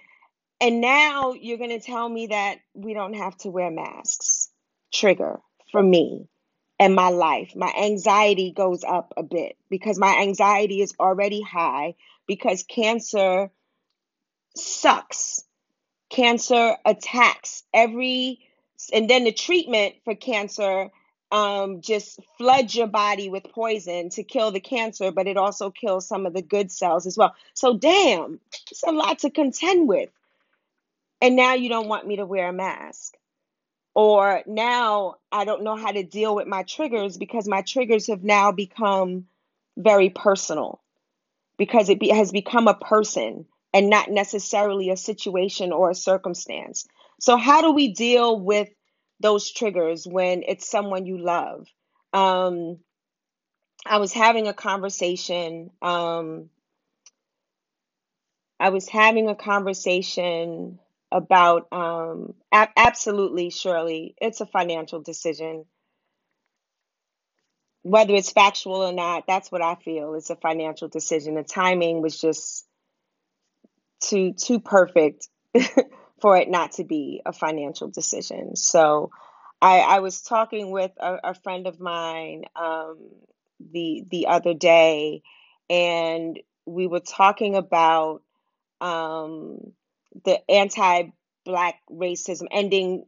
and 0.62 0.80
now 0.80 1.34
you're 1.34 1.58
going 1.58 1.78
to 1.78 1.86
tell 1.86 2.08
me 2.08 2.28
that 2.28 2.60
we 2.74 2.94
don't 2.94 3.16
have 3.16 3.36
to 3.40 3.50
wear 3.50 3.70
masks. 3.70 4.48
Trigger 4.94 5.40
for 5.72 5.82
me 5.82 6.28
and 6.80 6.96
my 6.96 7.10
life. 7.10 7.54
My 7.56 7.74
anxiety 7.78 8.52
goes 8.52 8.84
up 8.84 9.14
a 9.18 9.24
bit 9.24 9.58
because 9.70 9.98
my 9.98 10.18
anxiety 10.22 10.82
is 10.82 10.94
already 11.00 11.42
high 11.42 11.96
because 12.28 12.64
cancer 12.64 13.52
sucks. 14.56 15.44
Cancer 16.10 16.78
attacks 16.86 17.64
every, 17.74 18.40
and 18.94 19.10
then 19.10 19.24
the 19.24 19.32
treatment 19.32 19.96
for 20.06 20.14
cancer 20.14 20.90
um, 21.32 21.82
just 21.82 22.20
floods 22.38 22.76
your 22.76 22.86
body 22.86 23.30
with 23.30 23.46
poison 23.46 24.10
to 24.12 24.24
kill 24.24 24.52
the 24.52 24.60
cancer, 24.60 25.12
but 25.12 25.26
it 25.26 25.38
also 25.38 25.72
kills 25.72 26.08
some 26.08 26.28
of 26.28 26.34
the 26.34 26.44
good 26.44 26.72
cells 26.72 27.08
as 27.08 27.18
well. 27.18 27.34
So, 27.56 27.76
damn, 27.80 28.40
it's 28.70 28.84
a 28.84 28.92
lot 28.92 29.20
to 29.20 29.32
contend 29.32 29.88
with 29.88 30.10
and 31.24 31.38
now 31.38 31.54
you 31.54 31.70
don't 31.70 31.88
want 31.88 32.06
me 32.06 32.18
to 32.18 32.26
wear 32.26 32.50
a 32.50 32.54
mask 32.54 33.16
or 33.96 34.42
now 34.48 35.16
i 35.32 35.46
don't 35.46 35.64
know 35.64 35.76
how 35.76 35.92
to 35.92 36.04
deal 36.04 36.36
with 36.36 36.48
my 36.48 36.64
triggers 36.64 37.18
because 37.18 37.48
my 37.48 37.62
triggers 37.62 38.08
have 38.08 38.24
now 38.24 38.52
become 38.52 39.26
very 39.78 40.10
personal 40.10 40.82
because 41.58 41.90
it 41.90 42.00
be, 42.00 42.10
has 42.10 42.32
become 42.32 42.68
a 42.68 42.74
person 42.74 43.46
and 43.74 43.90
not 43.90 44.10
necessarily 44.10 44.90
a 44.90 44.98
situation 44.98 45.72
or 45.72 45.90
a 45.90 45.96
circumstance. 45.96 46.86
So 47.20 47.38
how 47.38 47.62
do 47.62 47.72
we 47.72 47.94
deal 47.94 48.40
with 48.40 48.70
those 49.20 49.52
triggers 49.52 50.06
when 50.06 50.44
it's 50.48 50.70
someone 50.70 51.06
you 51.06 51.18
love? 51.18 51.68
Um, 52.12 52.80
i 53.86 53.98
was 53.98 54.14
having 54.14 54.48
a 54.48 54.54
conversation 54.54 55.70
um, 55.82 56.50
I 58.60 58.70
was 58.70 58.88
having 58.88 59.28
a 59.28 59.36
conversation 59.36 60.80
about 61.14 61.68
um, 61.72 62.34
absolutely, 62.52 63.52
surely, 63.52 64.16
it's 64.20 64.42
a 64.42 64.48
financial 64.48 65.00
decision. 65.00 65.66
Whether 67.84 68.16
it's 68.16 68.32
factual 68.32 68.78
or 68.78 68.94
not, 68.94 69.26
that's 69.28 69.52
what 69.52 69.62
I 69.62 69.76
feel. 69.76 70.16
It's 70.16 70.32
a 70.32 70.36
financial 70.36 70.88
decision. 70.88 71.36
The 71.36 71.44
timing 71.44 72.02
was 72.02 72.20
just 72.20 72.66
too 74.02 74.34
too 74.34 74.60
perfect 74.60 75.28
for 76.22 76.36
it 76.36 76.50
not 76.50 76.74
to 76.74 76.84
be 76.84 77.22
a 77.26 77.32
financial 77.32 77.90
decision. 77.90 78.56
So 78.56 79.12
I, 79.62 79.80
I 79.80 80.00
was 80.00 80.22
talking 80.22 80.72
with 80.72 80.92
a, 81.00 81.20
a 81.24 81.34
friend 81.36 81.68
of 81.68 81.80
mine 81.80 82.46
um, 82.56 82.98
the 83.60 84.04
the 84.10 84.28
other 84.28 84.56
day, 84.56 85.22
and 85.70 86.40
we 86.66 86.88
were 86.88 87.02
talking 87.02 87.56
about 87.56 88.24
um, 88.82 89.74
the 90.26 90.40
anti-black 90.50 91.80
racism, 91.92 92.48
ending 92.52 93.06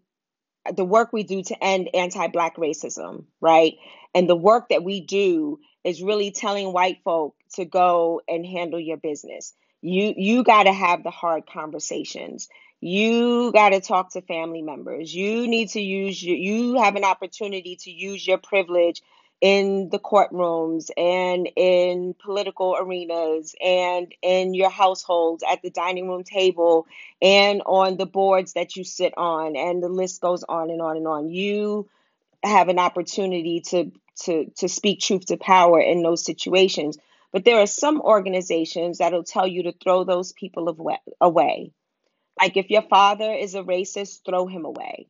the 0.74 0.86
work 0.86 1.14
we 1.14 1.24
do 1.24 1.44
to 1.44 1.64
end 1.64 1.90
anti-black 1.94 2.56
racism, 2.58 3.26
right? 3.40 3.76
And 4.14 4.30
the 4.30 4.36
work 4.36 4.70
that 4.70 4.84
we 4.84 5.02
do 5.02 5.60
is 5.84 6.02
really 6.02 6.32
telling 6.32 6.74
white 6.74 7.00
folk 7.04 7.36
to 7.54 7.66
go 7.66 8.22
and 8.28 8.46
handle 8.46 8.80
your 8.80 8.98
business. 8.98 9.54
You 9.82 10.14
you 10.18 10.44
got 10.44 10.64
to 10.64 10.74
have 10.74 11.04
the 11.04 11.12
hard 11.12 11.46
conversations. 11.46 12.50
You 12.82 13.52
got 13.52 13.70
to 13.70 13.80
talk 13.80 14.12
to 14.14 14.22
family 14.22 14.62
members. 14.62 15.14
You 15.14 15.48
need 15.48 15.70
to 15.70 15.82
use 15.82 16.22
your, 16.24 16.36
you 16.36 16.82
have 16.82 16.96
an 16.96 17.04
opportunity 17.04 17.78
to 17.82 17.92
use 17.92 18.28
your 18.28 18.38
privilege 18.38 19.02
in 19.46 19.90
the 19.90 20.00
courtrooms 20.00 20.90
and 20.98 21.48
in 21.56 22.16
political 22.16 22.76
arenas 22.80 23.54
and 23.64 24.12
in 24.24 24.56
your 24.56 24.72
households 24.72 25.44
at 25.48 25.62
the 25.62 25.70
dining 25.70 26.10
room 26.10 26.24
table 26.24 26.88
and 27.22 27.62
on 27.68 27.96
the 27.96 28.08
boards 28.08 28.54
that 28.54 28.76
you 28.76 28.84
sit 28.84 29.14
on 29.18 29.56
and 29.56 29.84
the 29.84 29.88
list 29.88 30.20
goes 30.20 30.44
on 30.50 30.72
and 30.72 30.82
on 30.82 30.98
and 30.98 31.08
on. 31.08 31.30
You 31.30 31.88
have 32.42 32.70
an 32.70 32.80
opportunity 32.80 33.62
to 33.70 33.92
to 34.24 34.50
to 34.58 34.68
speak 34.68 35.02
truth 35.02 35.28
to 35.28 35.38
power 35.38 35.80
in 35.80 36.02
those 36.02 36.26
situations. 36.26 36.98
But 37.32 37.46
there 37.46 37.60
are 37.60 37.68
some 37.68 38.02
organizations 38.02 38.98
that'll 38.98 39.24
tell 39.24 39.46
you 39.46 39.62
to 39.64 39.74
throw 39.74 40.06
those 40.06 40.34
people 40.34 40.76
away. 41.22 41.72
Like 42.42 42.58
if 42.58 42.72
your 42.72 42.82
father 42.82 43.32
is 43.32 43.54
a 43.54 43.62
racist 43.62 44.22
throw 44.26 44.48
him 44.48 44.66
away 44.66 45.08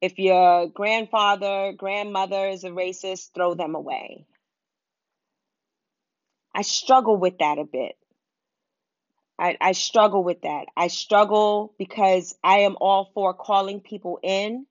if 0.00 0.18
your 0.18 0.68
grandfather, 0.68 1.72
grandmother 1.76 2.48
is 2.48 2.64
a 2.64 2.70
racist, 2.70 3.32
throw 3.34 3.54
them 3.54 3.74
away. 3.74 4.26
I 6.54 6.62
struggle 6.62 7.16
with 7.16 7.38
that 7.38 7.58
a 7.58 7.64
bit. 7.64 7.96
I, 9.38 9.56
I 9.60 9.72
struggle 9.72 10.24
with 10.24 10.42
that. 10.42 10.66
I 10.76 10.88
struggle 10.88 11.74
because 11.78 12.36
I 12.42 12.60
am 12.60 12.76
all 12.80 13.10
for 13.14 13.34
calling 13.34 13.80
people 13.80 14.18
in 14.22 14.66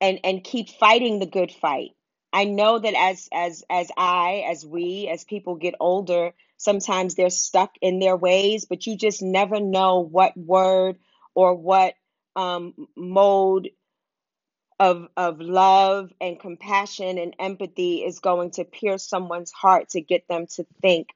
and 0.00 0.20
and 0.24 0.42
keep 0.42 0.70
fighting 0.70 1.18
the 1.18 1.26
good 1.26 1.52
fight. 1.52 1.90
I 2.32 2.44
know 2.44 2.78
that 2.78 2.94
as 2.94 3.28
as 3.32 3.64
as 3.68 3.90
I, 3.96 4.44
as 4.48 4.64
we, 4.64 5.08
as 5.12 5.24
people 5.24 5.56
get 5.56 5.74
older, 5.80 6.32
sometimes 6.56 7.14
they're 7.14 7.30
stuck 7.30 7.72
in 7.80 7.98
their 7.98 8.16
ways, 8.16 8.64
but 8.64 8.86
you 8.86 8.96
just 8.96 9.22
never 9.22 9.60
know 9.60 10.00
what 10.00 10.36
word 10.36 10.98
or 11.34 11.54
what 11.54 11.94
um, 12.34 12.74
mode 12.96 13.70
of 14.78 15.08
of 15.16 15.40
love 15.40 16.12
and 16.20 16.38
compassion 16.38 17.18
and 17.18 17.34
empathy 17.38 18.04
is 18.04 18.20
going 18.20 18.50
to 18.52 18.64
pierce 18.64 19.08
someone's 19.08 19.52
heart 19.52 19.90
to 19.90 20.00
get 20.00 20.28
them 20.28 20.46
to 20.46 20.66
think 20.82 21.08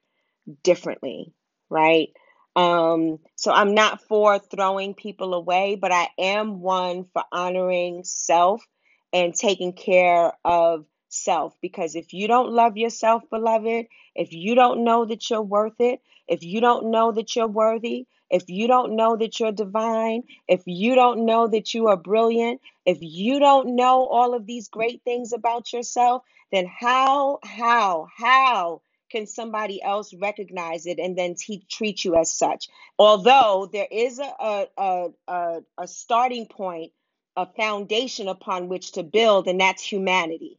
differently, 0.63 1.33
right? 1.69 2.09
Um, 2.55 3.19
so 3.35 3.51
I'm 3.51 3.73
not 3.73 4.01
for 4.01 4.39
throwing 4.39 4.93
people 4.93 5.33
away, 5.33 5.77
but 5.79 5.91
I 5.91 6.09
am 6.17 6.61
one 6.61 7.05
for 7.13 7.23
honoring 7.31 8.03
self 8.03 8.65
and 9.13 9.33
taking 9.33 9.73
care 9.73 10.33
of 10.43 10.85
self. 11.09 11.55
Because 11.61 11.95
if 11.95 12.13
you 12.13 12.27
don't 12.27 12.51
love 12.51 12.77
yourself, 12.77 13.23
beloved, 13.29 13.85
if 14.15 14.33
you 14.33 14.55
don't 14.55 14.83
know 14.83 15.05
that 15.05 15.29
you're 15.29 15.41
worth 15.41 15.79
it, 15.79 16.01
if 16.27 16.43
you 16.43 16.61
don't 16.61 16.91
know 16.91 17.11
that 17.11 17.35
you're 17.35 17.47
worthy, 17.47 18.07
if 18.31 18.49
you 18.49 18.67
don't 18.67 18.95
know 18.95 19.17
that 19.17 19.39
you're 19.39 19.51
divine, 19.51 20.23
if 20.47 20.63
you 20.65 20.95
don't 20.95 21.25
know 21.25 21.47
that 21.47 21.73
you 21.73 21.87
are 21.87 21.97
brilliant, 21.97 22.61
if 22.85 22.99
you 23.01 23.39
don't 23.39 23.75
know 23.75 24.07
all 24.07 24.33
of 24.33 24.45
these 24.47 24.69
great 24.69 25.03
things 25.03 25.33
about 25.33 25.73
yourself, 25.73 26.23
then 26.51 26.65
how, 26.65 27.39
how, 27.43 28.07
how 28.15 28.81
can 29.11 29.27
somebody 29.27 29.83
else 29.83 30.13
recognize 30.13 30.85
it 30.85 30.97
and 30.97 31.17
then 31.17 31.35
treat 31.69 32.05
you 32.05 32.15
as 32.15 32.33
such? 32.33 32.69
Although 32.97 33.69
there 33.71 33.87
is 33.91 34.19
a, 34.19 34.67
a, 34.77 35.09
a, 35.27 35.59
a 35.77 35.87
starting 35.87 36.45
point, 36.47 36.93
a 37.35 37.45
foundation 37.45 38.27
upon 38.29 38.69
which 38.69 38.93
to 38.93 39.03
build, 39.03 39.47
and 39.47 39.59
that's 39.59 39.83
humanity. 39.83 40.57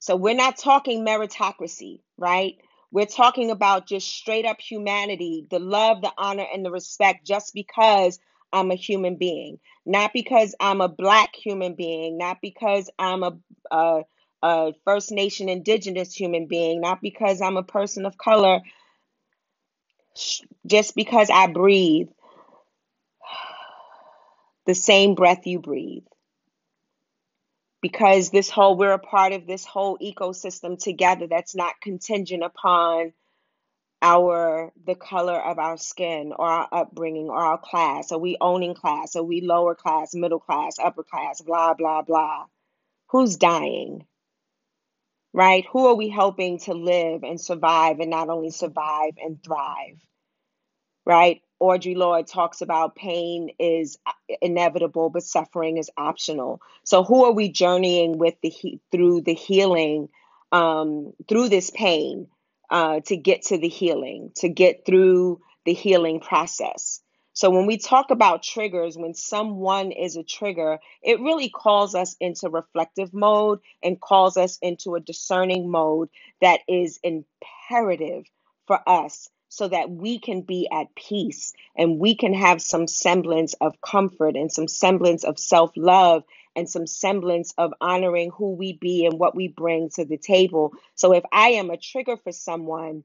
So 0.00 0.16
we're 0.16 0.34
not 0.34 0.58
talking 0.58 1.04
meritocracy, 1.04 2.00
right? 2.18 2.58
We're 2.94 3.06
talking 3.06 3.50
about 3.50 3.88
just 3.88 4.06
straight 4.06 4.46
up 4.46 4.60
humanity, 4.60 5.48
the 5.50 5.58
love, 5.58 6.00
the 6.00 6.12
honor, 6.16 6.46
and 6.54 6.64
the 6.64 6.70
respect 6.70 7.26
just 7.26 7.52
because 7.52 8.20
I'm 8.52 8.70
a 8.70 8.76
human 8.76 9.16
being, 9.16 9.58
not 9.84 10.12
because 10.12 10.54
I'm 10.60 10.80
a 10.80 10.86
black 10.86 11.34
human 11.34 11.74
being, 11.74 12.18
not 12.18 12.38
because 12.40 12.88
I'm 12.96 13.24
a, 13.24 13.36
a, 13.72 14.02
a 14.44 14.74
First 14.84 15.10
Nation 15.10 15.48
indigenous 15.48 16.14
human 16.14 16.46
being, 16.46 16.80
not 16.80 17.02
because 17.02 17.40
I'm 17.40 17.56
a 17.56 17.64
person 17.64 18.06
of 18.06 18.16
color, 18.16 18.60
just 20.64 20.94
because 20.94 21.30
I 21.30 21.48
breathe. 21.48 22.10
The 24.66 24.74
same 24.74 25.14
breath 25.14 25.46
you 25.46 25.58
breathe 25.58 26.04
because 27.84 28.30
this 28.30 28.48
whole 28.48 28.78
we're 28.78 28.94
a 28.94 28.98
part 28.98 29.34
of 29.34 29.46
this 29.46 29.66
whole 29.66 29.98
ecosystem 29.98 30.82
together 30.82 31.26
that's 31.26 31.54
not 31.54 31.82
contingent 31.82 32.42
upon 32.42 33.12
our 34.00 34.72
the 34.86 34.94
color 34.94 35.38
of 35.38 35.58
our 35.58 35.76
skin 35.76 36.32
or 36.34 36.46
our 36.48 36.66
upbringing 36.72 37.28
or 37.28 37.36
our 37.36 37.58
class. 37.58 38.10
Are 38.10 38.18
we 38.18 38.38
owning 38.40 38.74
class 38.74 39.16
are 39.16 39.22
we 39.22 39.42
lower 39.42 39.74
class 39.74 40.14
middle 40.14 40.38
class 40.40 40.78
upper 40.82 41.02
class 41.02 41.42
blah 41.42 41.74
blah 41.74 42.00
blah. 42.00 42.46
Who's 43.10 43.36
dying 43.36 44.06
right? 45.34 45.66
Who 45.70 45.88
are 45.88 45.94
we 45.94 46.08
helping 46.08 46.60
to 46.60 46.72
live 46.72 47.22
and 47.22 47.38
survive 47.38 48.00
and 48.00 48.08
not 48.08 48.30
only 48.30 48.50
survive 48.50 49.12
and 49.22 49.44
thrive 49.44 50.00
right? 51.04 51.42
Audre 51.60 51.96
Lorde 51.96 52.26
talks 52.26 52.60
about 52.60 52.96
pain 52.96 53.50
is 53.58 53.98
inevitable, 54.40 55.10
but 55.10 55.22
suffering 55.22 55.76
is 55.78 55.90
optional. 55.96 56.60
So, 56.84 57.04
who 57.04 57.24
are 57.24 57.32
we 57.32 57.48
journeying 57.50 58.18
with 58.18 58.34
the 58.42 58.48
he- 58.50 58.80
through 58.90 59.22
the 59.22 59.34
healing, 59.34 60.08
um, 60.50 61.12
through 61.28 61.48
this 61.50 61.70
pain, 61.70 62.28
uh, 62.70 63.00
to 63.00 63.16
get 63.16 63.42
to 63.42 63.58
the 63.58 63.68
healing, 63.68 64.32
to 64.36 64.48
get 64.48 64.84
through 64.84 65.40
the 65.64 65.74
healing 65.74 66.20
process? 66.20 67.00
So, 67.34 67.48
when 67.50 67.66
we 67.66 67.78
talk 67.78 68.10
about 68.10 68.42
triggers, 68.42 68.98
when 68.98 69.14
someone 69.14 69.92
is 69.92 70.16
a 70.16 70.24
trigger, 70.24 70.80
it 71.02 71.20
really 71.20 71.48
calls 71.48 71.94
us 71.94 72.16
into 72.20 72.50
reflective 72.50 73.14
mode 73.14 73.60
and 73.82 74.00
calls 74.00 74.36
us 74.36 74.58
into 74.60 74.96
a 74.96 75.00
discerning 75.00 75.70
mode 75.70 76.08
that 76.40 76.60
is 76.68 76.98
imperative 77.04 78.24
for 78.66 78.80
us 78.88 79.28
so 79.54 79.68
that 79.68 79.88
we 79.88 80.18
can 80.18 80.42
be 80.42 80.68
at 80.72 80.94
peace 80.96 81.52
and 81.76 82.00
we 82.00 82.16
can 82.16 82.34
have 82.34 82.60
some 82.60 82.88
semblance 82.88 83.54
of 83.60 83.80
comfort 83.80 84.36
and 84.36 84.50
some 84.50 84.66
semblance 84.66 85.22
of 85.22 85.38
self 85.38 85.70
love 85.76 86.24
and 86.56 86.68
some 86.68 86.86
semblance 86.86 87.54
of 87.56 87.72
honoring 87.80 88.30
who 88.30 88.54
we 88.54 88.72
be 88.72 89.06
and 89.06 89.18
what 89.18 89.34
we 89.34 89.48
bring 89.48 89.90
to 89.90 90.04
the 90.04 90.16
table. 90.16 90.72
So 90.94 91.12
if 91.12 91.24
I 91.32 91.50
am 91.50 91.70
a 91.70 91.76
trigger 91.76 92.16
for 92.16 92.32
someone, 92.32 93.04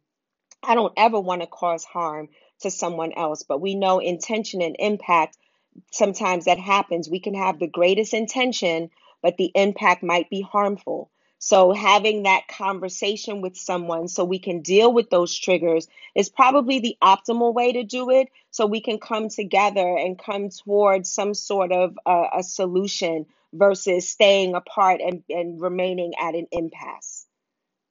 I 0.64 0.76
don't 0.76 0.94
ever 0.98 1.20
want 1.20 1.42
to 1.42 1.48
cause 1.48 1.84
harm 1.84 2.30
to 2.62 2.72
someone 2.72 3.14
else, 3.14 3.44
but 3.44 3.62
we 3.62 3.76
know 3.76 4.00
intention 4.00 4.62
and 4.62 4.76
impact 4.80 5.38
sometimes 5.92 6.46
that 6.46 6.60
happens. 6.60 7.10
We 7.10 7.20
can 7.20 7.36
have 7.36 7.60
the 7.60 7.68
greatest 7.68 8.14
intention, 8.14 8.90
but 9.22 9.38
the 9.38 9.52
impact 9.54 10.04
might 10.04 10.30
be 10.30 10.42
harmful. 10.42 11.12
So, 11.40 11.72
having 11.72 12.24
that 12.24 12.48
conversation 12.50 13.42
with 13.42 13.58
someone 13.58 14.08
so 14.10 14.26
we 14.26 14.40
can 14.40 14.62
deal 14.62 14.92
with 14.94 15.10
those 15.10 15.36
triggers 15.38 15.88
is 16.16 16.30
probably 16.30 16.80
the 16.80 16.98
optimal 17.02 17.54
way 17.54 17.74
to 17.74 17.84
do 17.84 18.10
it. 18.12 18.30
So, 18.52 18.66
we 18.66 18.82
can 18.82 19.00
come 19.00 19.30
together 19.30 19.98
and 19.98 20.20
come 20.20 20.50
towards 20.50 21.12
some 21.12 21.34
sort 21.34 21.72
of 21.72 21.98
uh, 22.06 22.28
a 22.38 22.44
solution 22.44 23.26
versus 23.54 24.10
staying 24.10 24.54
apart 24.56 25.02
and, 25.02 25.24
and 25.30 25.62
remaining 25.62 26.14
at 26.22 26.36
an 26.36 26.48
impasse, 26.52 27.26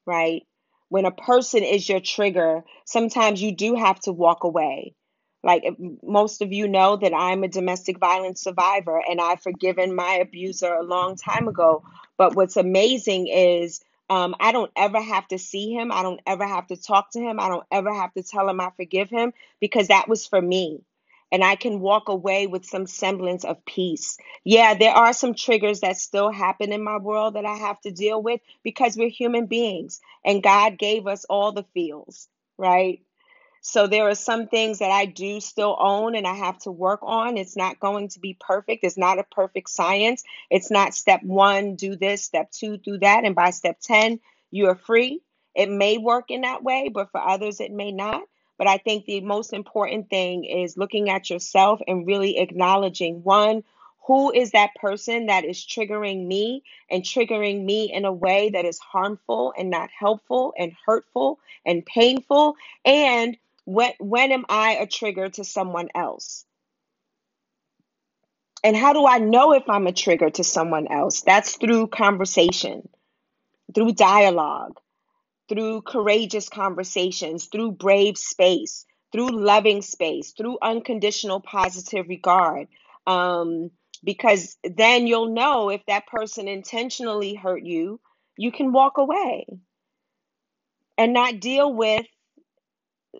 right? 0.06 0.42
When 0.90 1.04
a 1.06 1.10
person 1.10 1.62
is 1.64 1.88
your 1.88 2.00
trigger, 2.00 2.64
sometimes 2.86 3.42
you 3.42 3.52
do 3.54 3.74
have 3.74 4.00
to 4.00 4.12
walk 4.12 4.44
away 4.44 4.94
like 5.42 5.64
most 6.02 6.42
of 6.42 6.52
you 6.52 6.66
know 6.68 6.96
that 6.96 7.14
I'm 7.14 7.44
a 7.44 7.48
domestic 7.48 7.98
violence 7.98 8.42
survivor 8.42 9.00
and 9.08 9.20
I've 9.20 9.40
forgiven 9.40 9.94
my 9.94 10.14
abuser 10.14 10.72
a 10.74 10.82
long 10.82 11.16
time 11.16 11.46
ago. 11.48 11.82
But 12.18 12.36
what's 12.36 12.58
amazing 12.58 13.28
is 13.28 13.80
um, 14.10 14.36
I 14.40 14.52
don't 14.52 14.72
ever 14.76 15.02
have 15.02 15.28
to 15.30 15.38
see 15.38 15.72
him. 15.72 15.92
I 15.92 16.02
don't 16.04 16.20
ever 16.26 16.46
have 16.46 16.68
to 16.68 16.76
talk 16.76 17.12
to 17.12 17.20
him. 17.20 17.40
I 17.40 17.48
don't 17.48 17.66
ever 17.72 17.94
have 17.94 18.14
to 18.14 18.24
tell 18.24 18.48
him 18.48 18.60
I 18.60 18.70
forgive 18.76 19.10
him 19.10 19.34
because 19.60 19.88
that 19.88 20.08
was 20.08 20.26
for 20.26 20.42
me. 20.42 20.82
And 21.32 21.44
I 21.44 21.56
can 21.56 21.80
walk 21.80 22.08
away 22.08 22.46
with 22.46 22.64
some 22.66 22.86
semblance 22.86 23.44
of 23.44 23.64
peace. 23.66 24.18
Yeah, 24.44 24.74
there 24.74 24.92
are 24.94 25.12
some 25.12 25.34
triggers 25.34 25.80
that 25.80 25.98
still 25.98 26.30
happen 26.32 26.72
in 26.72 26.84
my 26.84 26.98
world 26.98 27.34
that 27.34 27.46
I 27.46 27.56
have 27.56 27.80
to 27.82 27.92
deal 27.92 28.22
with 28.22 28.40
because 28.64 28.96
we're 28.96 29.10
human 29.10 29.46
beings 29.46 30.00
and 30.24 30.42
God 30.42 30.78
gave 30.78 31.06
us 31.06 31.26
all 31.26 31.52
the 31.52 31.64
feels, 31.74 32.28
right? 32.58 33.02
So 33.60 33.86
there 33.86 34.08
are 34.08 34.14
some 34.14 34.46
things 34.46 34.78
that 34.78 34.90
I 34.90 35.06
do 35.06 35.40
still 35.40 35.76
own 35.78 36.14
and 36.14 36.26
I 36.26 36.34
have 36.34 36.58
to 36.60 36.70
work 36.70 37.00
on. 37.02 37.36
It's 37.36 37.56
not 37.56 37.80
going 37.80 38.08
to 38.10 38.20
be 38.20 38.36
perfect. 38.38 38.84
It's 38.84 38.96
not 38.96 39.18
a 39.18 39.24
perfect 39.24 39.70
science. 39.70 40.22
It's 40.50 40.70
not 40.70 40.94
step 40.94 41.22
one, 41.22 41.74
do 41.74 41.96
this, 41.96 42.24
step 42.24 42.50
two, 42.50 42.76
do 42.76 42.98
that. 42.98 43.24
And 43.24 43.34
by 43.34 43.50
step 43.50 43.78
10, 43.80 44.20
you 44.50 44.66
are 44.68 44.76
free. 44.76 45.20
It 45.54 45.70
may 45.70 45.98
work 45.98 46.30
in 46.30 46.42
that 46.42 46.62
way, 46.62 46.88
but 46.92 47.10
for 47.10 47.20
others, 47.20 47.60
it 47.60 47.72
may 47.72 47.92
not. 47.92 48.22
But 48.58 48.68
I 48.68 48.78
think 48.78 49.04
the 49.04 49.20
most 49.20 49.52
important 49.52 50.08
thing 50.10 50.44
is 50.44 50.76
looking 50.76 51.10
at 51.10 51.30
yourself 51.30 51.80
and 51.86 52.06
really 52.06 52.38
acknowledging 52.38 53.22
one, 53.22 53.64
who 54.06 54.32
is 54.32 54.52
that 54.52 54.74
person 54.76 55.26
that 55.26 55.44
is 55.44 55.58
triggering 55.58 56.26
me 56.26 56.62
and 56.90 57.02
triggering 57.02 57.64
me 57.64 57.92
in 57.92 58.06
a 58.06 58.12
way 58.12 58.48
that 58.50 58.64
is 58.64 58.78
harmful 58.78 59.52
and 59.56 59.68
not 59.68 59.90
helpful 59.90 60.54
and 60.56 60.72
hurtful 60.86 61.38
and 61.66 61.84
painful? 61.84 62.56
And 62.86 63.36
when 63.68 63.92
when 64.00 64.32
am 64.32 64.46
I 64.48 64.76
a 64.76 64.86
trigger 64.86 65.28
to 65.28 65.44
someone 65.44 65.88
else? 65.94 66.46
And 68.64 68.74
how 68.74 68.94
do 68.94 69.06
I 69.06 69.18
know 69.18 69.52
if 69.52 69.68
I'm 69.68 69.86
a 69.86 69.92
trigger 69.92 70.30
to 70.30 70.42
someone 70.42 70.88
else? 70.90 71.20
That's 71.20 71.56
through 71.56 71.88
conversation, 71.88 72.88
through 73.74 73.92
dialogue, 73.92 74.80
through 75.50 75.82
courageous 75.82 76.48
conversations, 76.48 77.48
through 77.52 77.72
brave 77.72 78.16
space, 78.16 78.86
through 79.12 79.38
loving 79.38 79.82
space, 79.82 80.32
through 80.32 80.56
unconditional 80.62 81.40
positive 81.40 82.08
regard. 82.08 82.68
Um, 83.06 83.70
because 84.02 84.56
then 84.64 85.06
you'll 85.06 85.34
know 85.34 85.68
if 85.68 85.84
that 85.86 86.06
person 86.06 86.48
intentionally 86.48 87.34
hurt 87.34 87.62
you, 87.62 88.00
you 88.38 88.50
can 88.50 88.72
walk 88.72 88.96
away 88.96 89.44
and 90.96 91.12
not 91.12 91.40
deal 91.40 91.70
with 91.72 92.06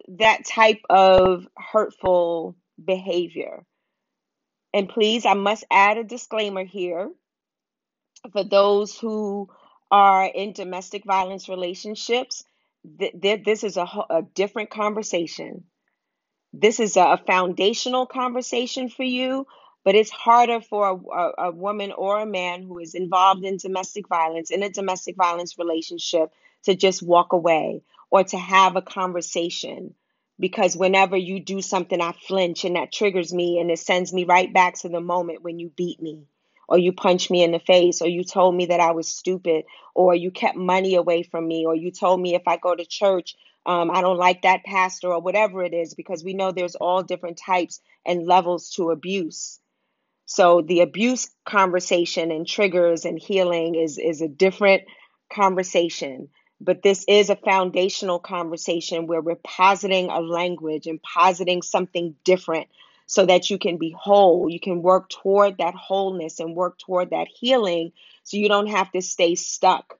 that 0.09 0.45
type 0.47 0.81
of 0.91 1.47
hurtful 1.57 2.57
behavior. 2.83 3.65
And 4.73 4.89
please, 4.89 5.27
I 5.27 5.35
must 5.35 5.65
add 5.71 5.99
a 5.99 6.05
disclaimer 6.05 6.65
here 6.65 7.11
for 8.33 8.45
those 8.45 8.99
who 8.99 9.49
are 9.91 10.25
in 10.27 10.53
domestic 10.53 11.05
violence 11.05 11.49
relationships. 11.49 12.45
Th- 12.99 13.15
th- 13.21 13.45
this 13.45 13.65
is 13.65 13.77
a, 13.77 13.89
a 14.11 14.23
different 14.35 14.71
conversation. 14.71 15.65
This 16.53 16.81
is 16.81 16.97
a 16.97 17.21
foundational 17.27 18.07
conversation 18.07 18.89
for 18.89 19.05
you, 19.05 19.47
but 19.85 19.95
it's 19.95 20.11
harder 20.11 20.61
for 20.61 20.89
a, 20.89 20.97
a, 20.97 21.33
a 21.49 21.51
woman 21.53 21.93
or 21.93 22.21
a 22.21 22.27
man 22.27 22.63
who 22.63 22.79
is 22.79 22.95
involved 22.95 23.45
in 23.45 23.57
domestic 23.59 24.09
violence, 24.09 24.51
in 24.51 24.63
a 24.63 24.71
domestic 24.71 25.17
violence 25.17 25.59
relationship, 25.59 26.33
to 26.65 26.75
just 26.75 27.03
walk 27.03 27.33
away 27.33 27.83
or 28.11 28.25
to 28.25 28.39
have 28.39 28.77
a 28.77 28.83
conversation 28.83 29.95
because 30.41 30.77
whenever 30.77 31.17
you 31.17 31.41
do 31.41 31.61
something, 31.61 32.01
I 32.01 32.13
flinch 32.13 32.65
and 32.65 32.77
that 32.77 32.93
triggers 32.93 33.33
me 33.33 33.59
and 33.59 33.71
it 33.71 33.79
sends 33.79 34.13
me 34.13 34.25
right 34.25 34.53
back 34.53 34.79
to 34.81 34.89
the 34.89 35.01
moment 35.01 35.43
when 35.43 35.59
you 35.59 35.71
beat 35.77 36.01
me 36.01 36.25
or 36.69 36.79
you 36.79 36.93
punched 36.93 37.31
me 37.31 37.43
in 37.43 37.53
the 37.53 37.59
face 37.59 38.03
or 38.03 38.09
you 38.09 38.25
told 38.25 38.55
me 38.55 38.67
that 38.67 38.81
I 38.81 38.93
was 38.93 39.09
stupid 39.09 39.65
or 39.95 40.15
you 40.15 40.31
kept 40.31 40.57
money 40.57 40.95
away 40.95 41.23
from 41.23 41.47
me 41.49 41.67
or 41.67 41.75
you 41.75 41.91
told 41.91 42.21
me 42.21 42.35
if 42.35 42.47
I 42.47 42.57
go 42.57 42.75
to 42.75 42.85
church, 42.85 43.35
um, 43.67 43.91
I 43.91 44.01
don't 44.01 44.19
like 44.19 44.43
that 44.43 44.65
pastor 44.65 45.13
or 45.13 45.21
whatever 45.21 45.65
it 45.65 45.75
is 45.75 45.95
because 45.95 46.25
we 46.25 46.35
know 46.35 46.53
there's 46.53 46.77
all 46.77 47.03
different 47.03 47.39
types 47.39 47.81
and 48.07 48.27
levels 48.27 48.71
to 48.73 48.91
abuse. 48.91 49.59
So 50.27 50.63
the 50.63 50.81
abuse 50.81 51.31
conversation 51.47 52.31
and 52.31 52.47
triggers 52.47 53.05
and 53.05 53.19
healing 53.19 53.75
is 53.75 53.99
is 53.99 54.21
a 54.23 54.29
different 54.29 54.83
conversation. 55.33 56.29
But 56.61 56.83
this 56.83 57.05
is 57.07 57.31
a 57.31 57.37
foundational 57.37 58.19
conversation 58.19 59.07
where 59.07 59.21
we're 59.21 59.37
positing 59.37 60.11
a 60.11 60.21
language 60.21 60.87
and 60.87 61.01
positing 61.03 61.63
something 61.63 62.17
different 62.25 62.69
so 63.07 63.25
that 63.25 63.49
you 63.49 63.59
can 63.59 63.79
be 63.79 63.95
whole. 63.99 64.51
You 64.51 64.61
can 64.61 64.83
work 64.83 65.09
toward 65.09 65.59
that 65.59 65.75
wholeness 65.75 66.41
and 66.41 66.55
work 66.55 66.79
toward 66.79 67.11
that 67.11 67.29
healing 67.29 67.93
so 68.23 68.37
you 68.37 68.49
don't 68.49 68.67
have 68.67 68.91
to 68.93 69.01
stay 69.01 69.35
stuck, 69.35 69.99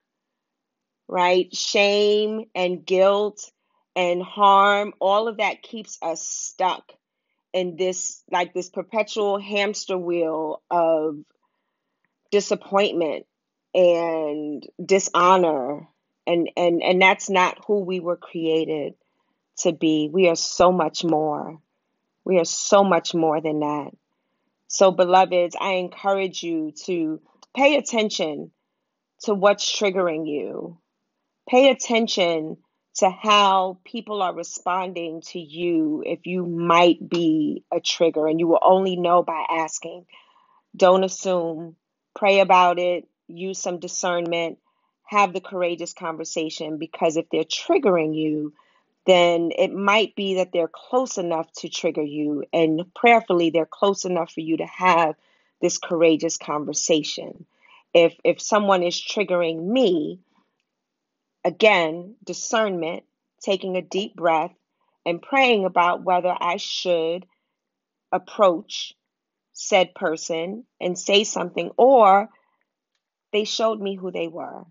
right? 1.07 1.53
Shame 1.55 2.45
and 2.53 2.85
guilt 2.85 3.51
and 3.95 4.21
harm, 4.21 4.93
all 4.99 5.27
of 5.27 5.37
that 5.37 5.63
keeps 5.63 5.97
us 6.01 6.21
stuck 6.21 6.91
in 7.51 7.75
this, 7.77 8.21
like 8.31 8.53
this 8.53 8.69
perpetual 8.69 9.39
hamster 9.39 9.97
wheel 9.97 10.61
of 10.69 11.17
disappointment 12.31 13.25
and 13.73 14.67
dishonor 14.83 15.87
and 16.29 16.49
and 16.55 16.83
and 16.83 17.01
that's 17.01 17.29
not 17.29 17.65
who 17.65 17.81
we 17.81 17.99
were 17.99 18.17
created 18.17 18.93
to 19.59 19.73
be. 19.73 20.09
We 20.11 20.29
are 20.29 20.35
so 20.35 20.71
much 20.71 21.03
more. 21.03 21.59
We 22.23 22.37
are 22.39 22.45
so 22.45 22.83
much 22.83 23.13
more 23.15 23.41
than 23.41 23.61
that. 23.61 23.91
So 24.67 24.91
beloveds 24.91 25.55
i 25.59 25.73
encourage 25.73 26.43
you 26.43 26.71
to 26.85 27.19
pay 27.55 27.75
attention 27.77 28.51
to 29.23 29.33
what's 29.33 29.65
triggering 29.65 30.27
you. 30.27 30.77
Pay 31.49 31.71
attention 31.71 32.57
to 32.97 33.09
how 33.09 33.79
people 33.83 34.21
are 34.21 34.35
responding 34.35 35.21
to 35.21 35.39
you 35.39 36.03
if 36.05 36.27
you 36.27 36.45
might 36.45 37.09
be 37.09 37.63
a 37.71 37.79
trigger 37.79 38.27
and 38.27 38.39
you 38.39 38.47
will 38.47 38.59
only 38.61 38.95
know 38.95 39.23
by 39.23 39.45
asking. 39.49 40.05
Don't 40.75 41.03
assume. 41.03 41.75
Pray 42.15 42.39
about 42.39 42.77
it. 42.77 43.07
Use 43.27 43.59
some 43.59 43.79
discernment 43.79 44.59
have 45.09 45.33
the 45.33 45.41
courageous 45.41 45.93
conversation 45.93 46.77
because 46.77 47.17
if 47.17 47.25
they're 47.31 47.43
triggering 47.43 48.15
you, 48.15 48.53
then 49.07 49.51
it 49.57 49.73
might 49.73 50.15
be 50.15 50.35
that 50.35 50.51
they're 50.53 50.69
close 50.71 51.17
enough 51.17 51.51
to 51.51 51.67
trigger 51.67 52.03
you, 52.03 52.43
and 52.53 52.93
prayerfully, 52.93 53.49
they're 53.49 53.65
close 53.65 54.05
enough 54.05 54.31
for 54.31 54.41
you 54.41 54.57
to 54.57 54.67
have 54.67 55.15
this 55.61 55.79
courageous 55.79 56.37
conversation. 56.37 57.47
If 57.91 58.13
if 58.23 58.39
someone 58.39 58.83
is 58.83 58.95
triggering 58.95 59.59
me, 59.59 60.19
again, 61.43 62.13
discernment, 62.23 63.03
taking 63.41 63.77
a 63.77 63.81
deep 63.81 64.15
breath 64.15 64.53
and 65.07 65.19
praying 65.19 65.65
about 65.65 66.03
whether 66.03 66.35
I 66.39 66.57
should 66.57 67.25
approach 68.11 68.93
said 69.53 69.95
person 69.95 70.65
and 70.79 70.99
say 70.99 71.23
something, 71.23 71.71
or 71.77 72.29
they 73.33 73.45
showed 73.45 73.81
me 73.81 73.95
who 73.95 74.11
they 74.11 74.27
were. 74.27 74.65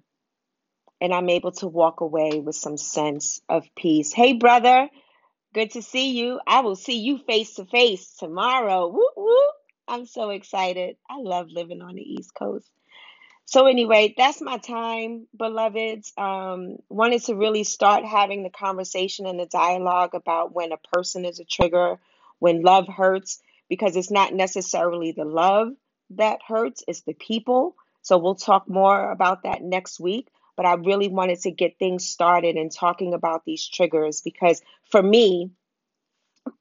And 1.00 1.14
I'm 1.14 1.28
able 1.28 1.52
to 1.52 1.68
walk 1.68 2.00
away 2.00 2.40
with 2.40 2.56
some 2.56 2.76
sense 2.76 3.40
of 3.48 3.64
peace. 3.76 4.12
Hey, 4.12 4.32
brother, 4.32 4.88
good 5.54 5.72
to 5.72 5.82
see 5.82 6.12
you. 6.18 6.40
I 6.46 6.60
will 6.60 6.76
see 6.76 6.98
you 6.98 7.18
face 7.18 7.54
to 7.54 7.64
face 7.66 8.16
tomorrow. 8.18 8.88
Woo 8.88 9.08
woo. 9.16 9.36
I'm 9.86 10.06
so 10.06 10.30
excited. 10.30 10.96
I 11.08 11.18
love 11.18 11.48
living 11.50 11.82
on 11.82 11.94
the 11.94 12.02
East 12.02 12.34
Coast. 12.34 12.68
So 13.46 13.66
anyway, 13.66 14.12
that's 14.14 14.42
my 14.42 14.58
time, 14.58 15.26
beloveds. 15.34 16.12
Um, 16.18 16.76
wanted 16.90 17.22
to 17.24 17.34
really 17.34 17.64
start 17.64 18.04
having 18.04 18.42
the 18.42 18.50
conversation 18.50 19.24
and 19.24 19.40
the 19.40 19.46
dialogue 19.46 20.14
about 20.14 20.54
when 20.54 20.70
a 20.72 20.76
person 20.92 21.24
is 21.24 21.40
a 21.40 21.44
trigger, 21.44 21.98
when 22.40 22.60
love 22.60 22.86
hurts, 22.88 23.40
because 23.70 23.96
it's 23.96 24.10
not 24.10 24.34
necessarily 24.34 25.12
the 25.12 25.24
love 25.24 25.68
that 26.10 26.40
hurts, 26.46 26.84
it's 26.86 27.00
the 27.02 27.14
people. 27.14 27.74
So 28.02 28.18
we'll 28.18 28.34
talk 28.34 28.68
more 28.68 29.10
about 29.10 29.44
that 29.44 29.62
next 29.62 29.98
week. 29.98 30.28
But 30.58 30.66
I 30.66 30.74
really 30.74 31.08
wanted 31.08 31.40
to 31.42 31.52
get 31.52 31.78
things 31.78 32.08
started 32.08 32.56
and 32.56 32.72
talking 32.72 33.14
about 33.14 33.44
these 33.46 33.64
triggers 33.66 34.22
because 34.22 34.60
for 34.90 35.00
me, 35.00 35.52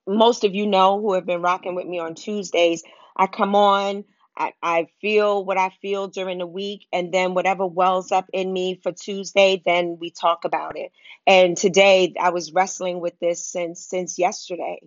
most 0.06 0.44
of 0.44 0.54
you 0.54 0.68
know 0.68 1.02
who 1.02 1.14
have 1.16 1.26
been 1.26 1.42
rocking 1.42 1.74
with 1.74 1.88
me 1.88 1.98
on 1.98 2.14
Tuesdays, 2.14 2.84
I 3.18 3.26
come 3.26 3.56
on, 3.56 4.06
I, 4.38 4.54
I 4.62 4.88
feel 5.02 5.44
what 5.44 5.58
I 5.58 5.72
feel 5.82 6.10
during 6.10 6.38
the 6.38 6.46
week, 6.46 6.86
and 6.94 7.12
then 7.12 7.34
whatever 7.34 7.66
wells 7.66 8.12
up 8.12 8.30
in 8.34 8.54
me 8.54 8.80
for 8.84 8.92
Tuesday, 8.92 9.64
then 9.66 9.98
we 10.00 10.12
talk 10.12 10.46
about 10.46 10.78
it. 10.78 10.92
And 11.26 11.58
today 11.58 12.14
I 12.22 12.30
was 12.30 12.54
wrestling 12.54 13.00
with 13.00 13.20
this 13.20 13.44
since 13.44 13.84
since 13.84 14.20
yesterday. 14.20 14.80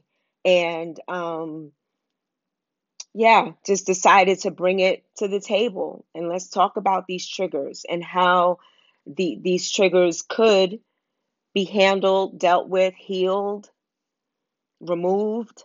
And 0.45 0.97
um 1.09 1.73
yeah, 3.13 3.51
just 3.67 3.87
decided 3.87 4.39
to 4.43 4.53
bring 4.53 4.79
it 4.79 5.05
to 5.17 5.27
the 5.27 5.41
table 5.41 6.07
and 6.15 6.29
let's 6.29 6.49
talk 6.49 6.77
about 6.77 7.09
these 7.09 7.29
triggers 7.29 7.85
and 7.91 8.05
how 8.05 8.59
the 9.07 9.39
these 9.43 9.71
triggers 9.71 10.23
could 10.23 10.81
be 11.55 11.65
handled, 11.65 12.39
dealt 12.39 12.69
with, 12.69 12.95
healed, 12.95 13.71
removed 14.81 15.65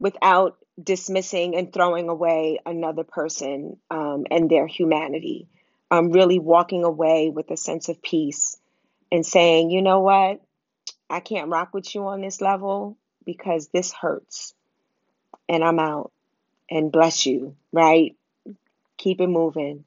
without 0.00 0.58
dismissing 0.82 1.56
and 1.56 1.72
throwing 1.72 2.08
away 2.08 2.60
another 2.64 3.04
person 3.04 3.78
um, 3.90 4.26
and 4.30 4.50
their 4.50 4.66
humanity. 4.66 5.48
Um, 5.90 6.10
really 6.10 6.38
walking 6.38 6.84
away 6.84 7.30
with 7.30 7.50
a 7.50 7.56
sense 7.56 7.88
of 7.88 8.02
peace 8.02 8.58
and 9.10 9.24
saying, 9.24 9.70
you 9.70 9.80
know 9.80 10.00
what, 10.00 10.42
I 11.08 11.20
can't 11.20 11.48
rock 11.48 11.72
with 11.72 11.94
you 11.94 12.06
on 12.06 12.20
this 12.20 12.42
level 12.42 12.98
because 13.24 13.68
this 13.68 13.92
hurts 13.92 14.54
and 15.48 15.64
I'm 15.64 15.78
out 15.78 16.12
and 16.70 16.92
bless 16.92 17.24
you, 17.24 17.56
right? 17.72 18.16
Keep 18.98 19.22
it 19.22 19.28
moving. 19.28 19.84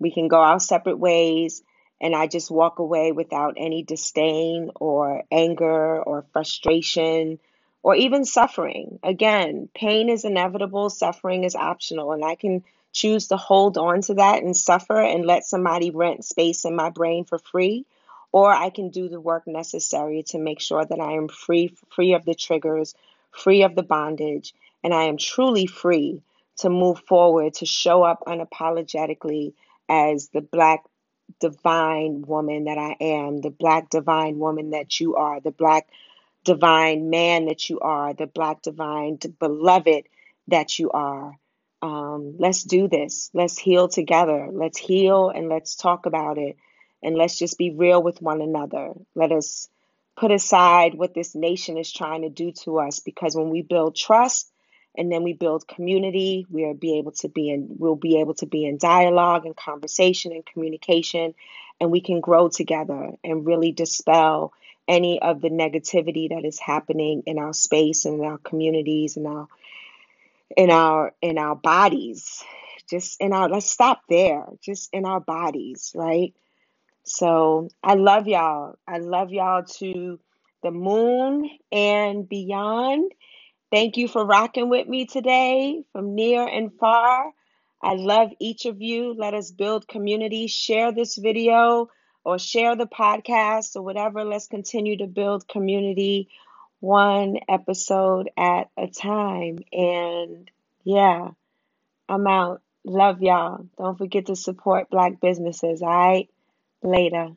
We 0.00 0.10
can 0.10 0.28
go 0.28 0.40
our 0.40 0.58
separate 0.58 0.98
ways 0.98 1.62
and 2.00 2.16
I 2.16 2.26
just 2.26 2.50
walk 2.50 2.78
away 2.78 3.12
without 3.12 3.54
any 3.58 3.82
disdain 3.82 4.70
or 4.76 5.22
anger 5.30 6.02
or 6.02 6.24
frustration 6.32 7.38
or 7.82 7.94
even 7.94 8.24
suffering. 8.24 8.98
Again, 9.02 9.68
pain 9.74 10.08
is 10.08 10.24
inevitable, 10.24 10.90
suffering 10.90 11.44
is 11.44 11.54
optional, 11.54 12.12
and 12.12 12.24
I 12.24 12.34
can 12.34 12.64
choose 12.92 13.28
to 13.28 13.36
hold 13.36 13.78
on 13.78 14.00
to 14.02 14.14
that 14.14 14.42
and 14.42 14.56
suffer 14.56 14.98
and 14.98 15.24
let 15.26 15.44
somebody 15.44 15.90
rent 15.90 16.24
space 16.24 16.64
in 16.64 16.74
my 16.74 16.90
brain 16.90 17.24
for 17.24 17.38
free 17.38 17.84
or 18.32 18.52
I 18.52 18.70
can 18.70 18.90
do 18.90 19.08
the 19.08 19.20
work 19.20 19.46
necessary 19.46 20.22
to 20.28 20.38
make 20.38 20.60
sure 20.60 20.84
that 20.84 21.00
I 21.00 21.12
am 21.12 21.28
free 21.28 21.74
free 21.90 22.14
of 22.14 22.24
the 22.24 22.34
triggers, 22.34 22.94
free 23.30 23.62
of 23.62 23.74
the 23.74 23.82
bondage, 23.82 24.54
and 24.84 24.94
I 24.94 25.04
am 25.04 25.16
truly 25.16 25.66
free 25.66 26.22
to 26.58 26.70
move 26.70 27.00
forward 27.00 27.54
to 27.54 27.66
show 27.66 28.02
up 28.02 28.22
unapologetically 28.26 29.54
as 29.90 30.28
the 30.28 30.40
black 30.40 30.84
divine 31.40 32.22
woman 32.22 32.64
that 32.64 32.78
I 32.78 32.96
am, 33.00 33.40
the 33.40 33.50
black 33.50 33.90
divine 33.90 34.38
woman 34.38 34.70
that 34.70 35.00
you 35.00 35.16
are, 35.16 35.40
the 35.40 35.50
black 35.50 35.88
divine 36.44 37.10
man 37.10 37.46
that 37.46 37.68
you 37.68 37.80
are, 37.80 38.14
the 38.14 38.26
black 38.26 38.62
divine 38.62 39.18
beloved 39.38 40.04
that 40.48 40.78
you 40.78 40.90
are. 40.90 41.36
Um, 41.82 42.36
let's 42.38 42.62
do 42.62 42.88
this. 42.88 43.30
Let's 43.34 43.58
heal 43.58 43.88
together. 43.88 44.48
Let's 44.52 44.78
heal 44.78 45.30
and 45.30 45.48
let's 45.48 45.76
talk 45.76 46.06
about 46.06 46.38
it. 46.38 46.56
And 47.02 47.16
let's 47.16 47.38
just 47.38 47.58
be 47.58 47.70
real 47.70 48.02
with 48.02 48.20
one 48.20 48.42
another. 48.42 48.92
Let 49.14 49.32
us 49.32 49.68
put 50.16 50.30
aside 50.30 50.94
what 50.94 51.14
this 51.14 51.34
nation 51.34 51.78
is 51.78 51.90
trying 51.90 52.22
to 52.22 52.28
do 52.28 52.52
to 52.64 52.78
us 52.78 53.00
because 53.00 53.34
when 53.34 53.48
we 53.48 53.62
build 53.62 53.96
trust 53.96 54.49
and 54.96 55.10
then 55.10 55.22
we 55.22 55.32
build 55.32 55.68
community, 55.68 56.46
we'll 56.50 56.74
be 56.74 56.98
able 56.98 57.12
to 57.12 57.28
be 57.28 57.50
in 57.50 57.76
we'll 57.78 57.96
be 57.96 58.20
able 58.20 58.34
to 58.34 58.46
be 58.46 58.66
in 58.66 58.78
dialogue 58.78 59.46
and 59.46 59.56
conversation 59.56 60.32
and 60.32 60.44
communication 60.44 61.34
and 61.80 61.90
we 61.90 62.00
can 62.00 62.20
grow 62.20 62.48
together 62.48 63.12
and 63.24 63.46
really 63.46 63.72
dispel 63.72 64.52
any 64.86 65.22
of 65.22 65.40
the 65.40 65.48
negativity 65.48 66.28
that 66.30 66.44
is 66.44 66.58
happening 66.58 67.22
in 67.26 67.38
our 67.38 67.54
space 67.54 68.04
and 68.04 68.20
in 68.20 68.26
our 68.26 68.38
communities 68.38 69.16
and 69.16 69.26
our 69.26 69.48
in 70.56 70.70
our 70.70 71.14
in 71.22 71.38
our 71.38 71.54
bodies. 71.54 72.44
Just 72.88 73.20
in 73.20 73.32
our 73.32 73.48
let's 73.48 73.70
stop 73.70 74.02
there. 74.08 74.46
Just 74.60 74.90
in 74.92 75.04
our 75.04 75.20
bodies 75.20 75.92
right? 75.94 76.34
So 77.04 77.68
i 77.82 77.94
love 77.94 78.26
y'all. 78.28 78.78
I 78.86 78.98
love 78.98 79.32
y'all 79.32 79.64
to 79.78 80.18
the 80.62 80.70
moon 80.70 81.48
and 81.72 82.28
beyond 82.28 83.12
thank 83.70 83.96
you 83.96 84.08
for 84.08 84.24
rocking 84.24 84.68
with 84.68 84.86
me 84.88 85.06
today 85.06 85.82
from 85.92 86.14
near 86.14 86.46
and 86.46 86.72
far 86.78 87.32
i 87.82 87.94
love 87.94 88.30
each 88.40 88.66
of 88.66 88.80
you 88.82 89.14
let 89.14 89.34
us 89.34 89.50
build 89.50 89.88
community 89.88 90.46
share 90.46 90.92
this 90.92 91.16
video 91.16 91.88
or 92.24 92.38
share 92.38 92.76
the 92.76 92.86
podcast 92.86 93.76
or 93.76 93.82
whatever 93.82 94.24
let's 94.24 94.46
continue 94.46 94.96
to 94.96 95.06
build 95.06 95.48
community 95.48 96.28
one 96.80 97.36
episode 97.48 98.30
at 98.36 98.70
a 98.76 98.88
time. 98.88 99.58
And 99.72 100.50
yeah, 100.84 101.28
I'm 102.08 102.26
out. 102.26 102.62
Love 102.84 103.22
y'all. 103.22 103.66
Don't 103.78 103.98
forget 103.98 104.26
to 104.26 104.36
support 104.36 104.90
black 104.90 105.20
businesses. 105.20 105.82
All 105.82 105.88
right. 105.88 106.28
Later. 106.82 107.30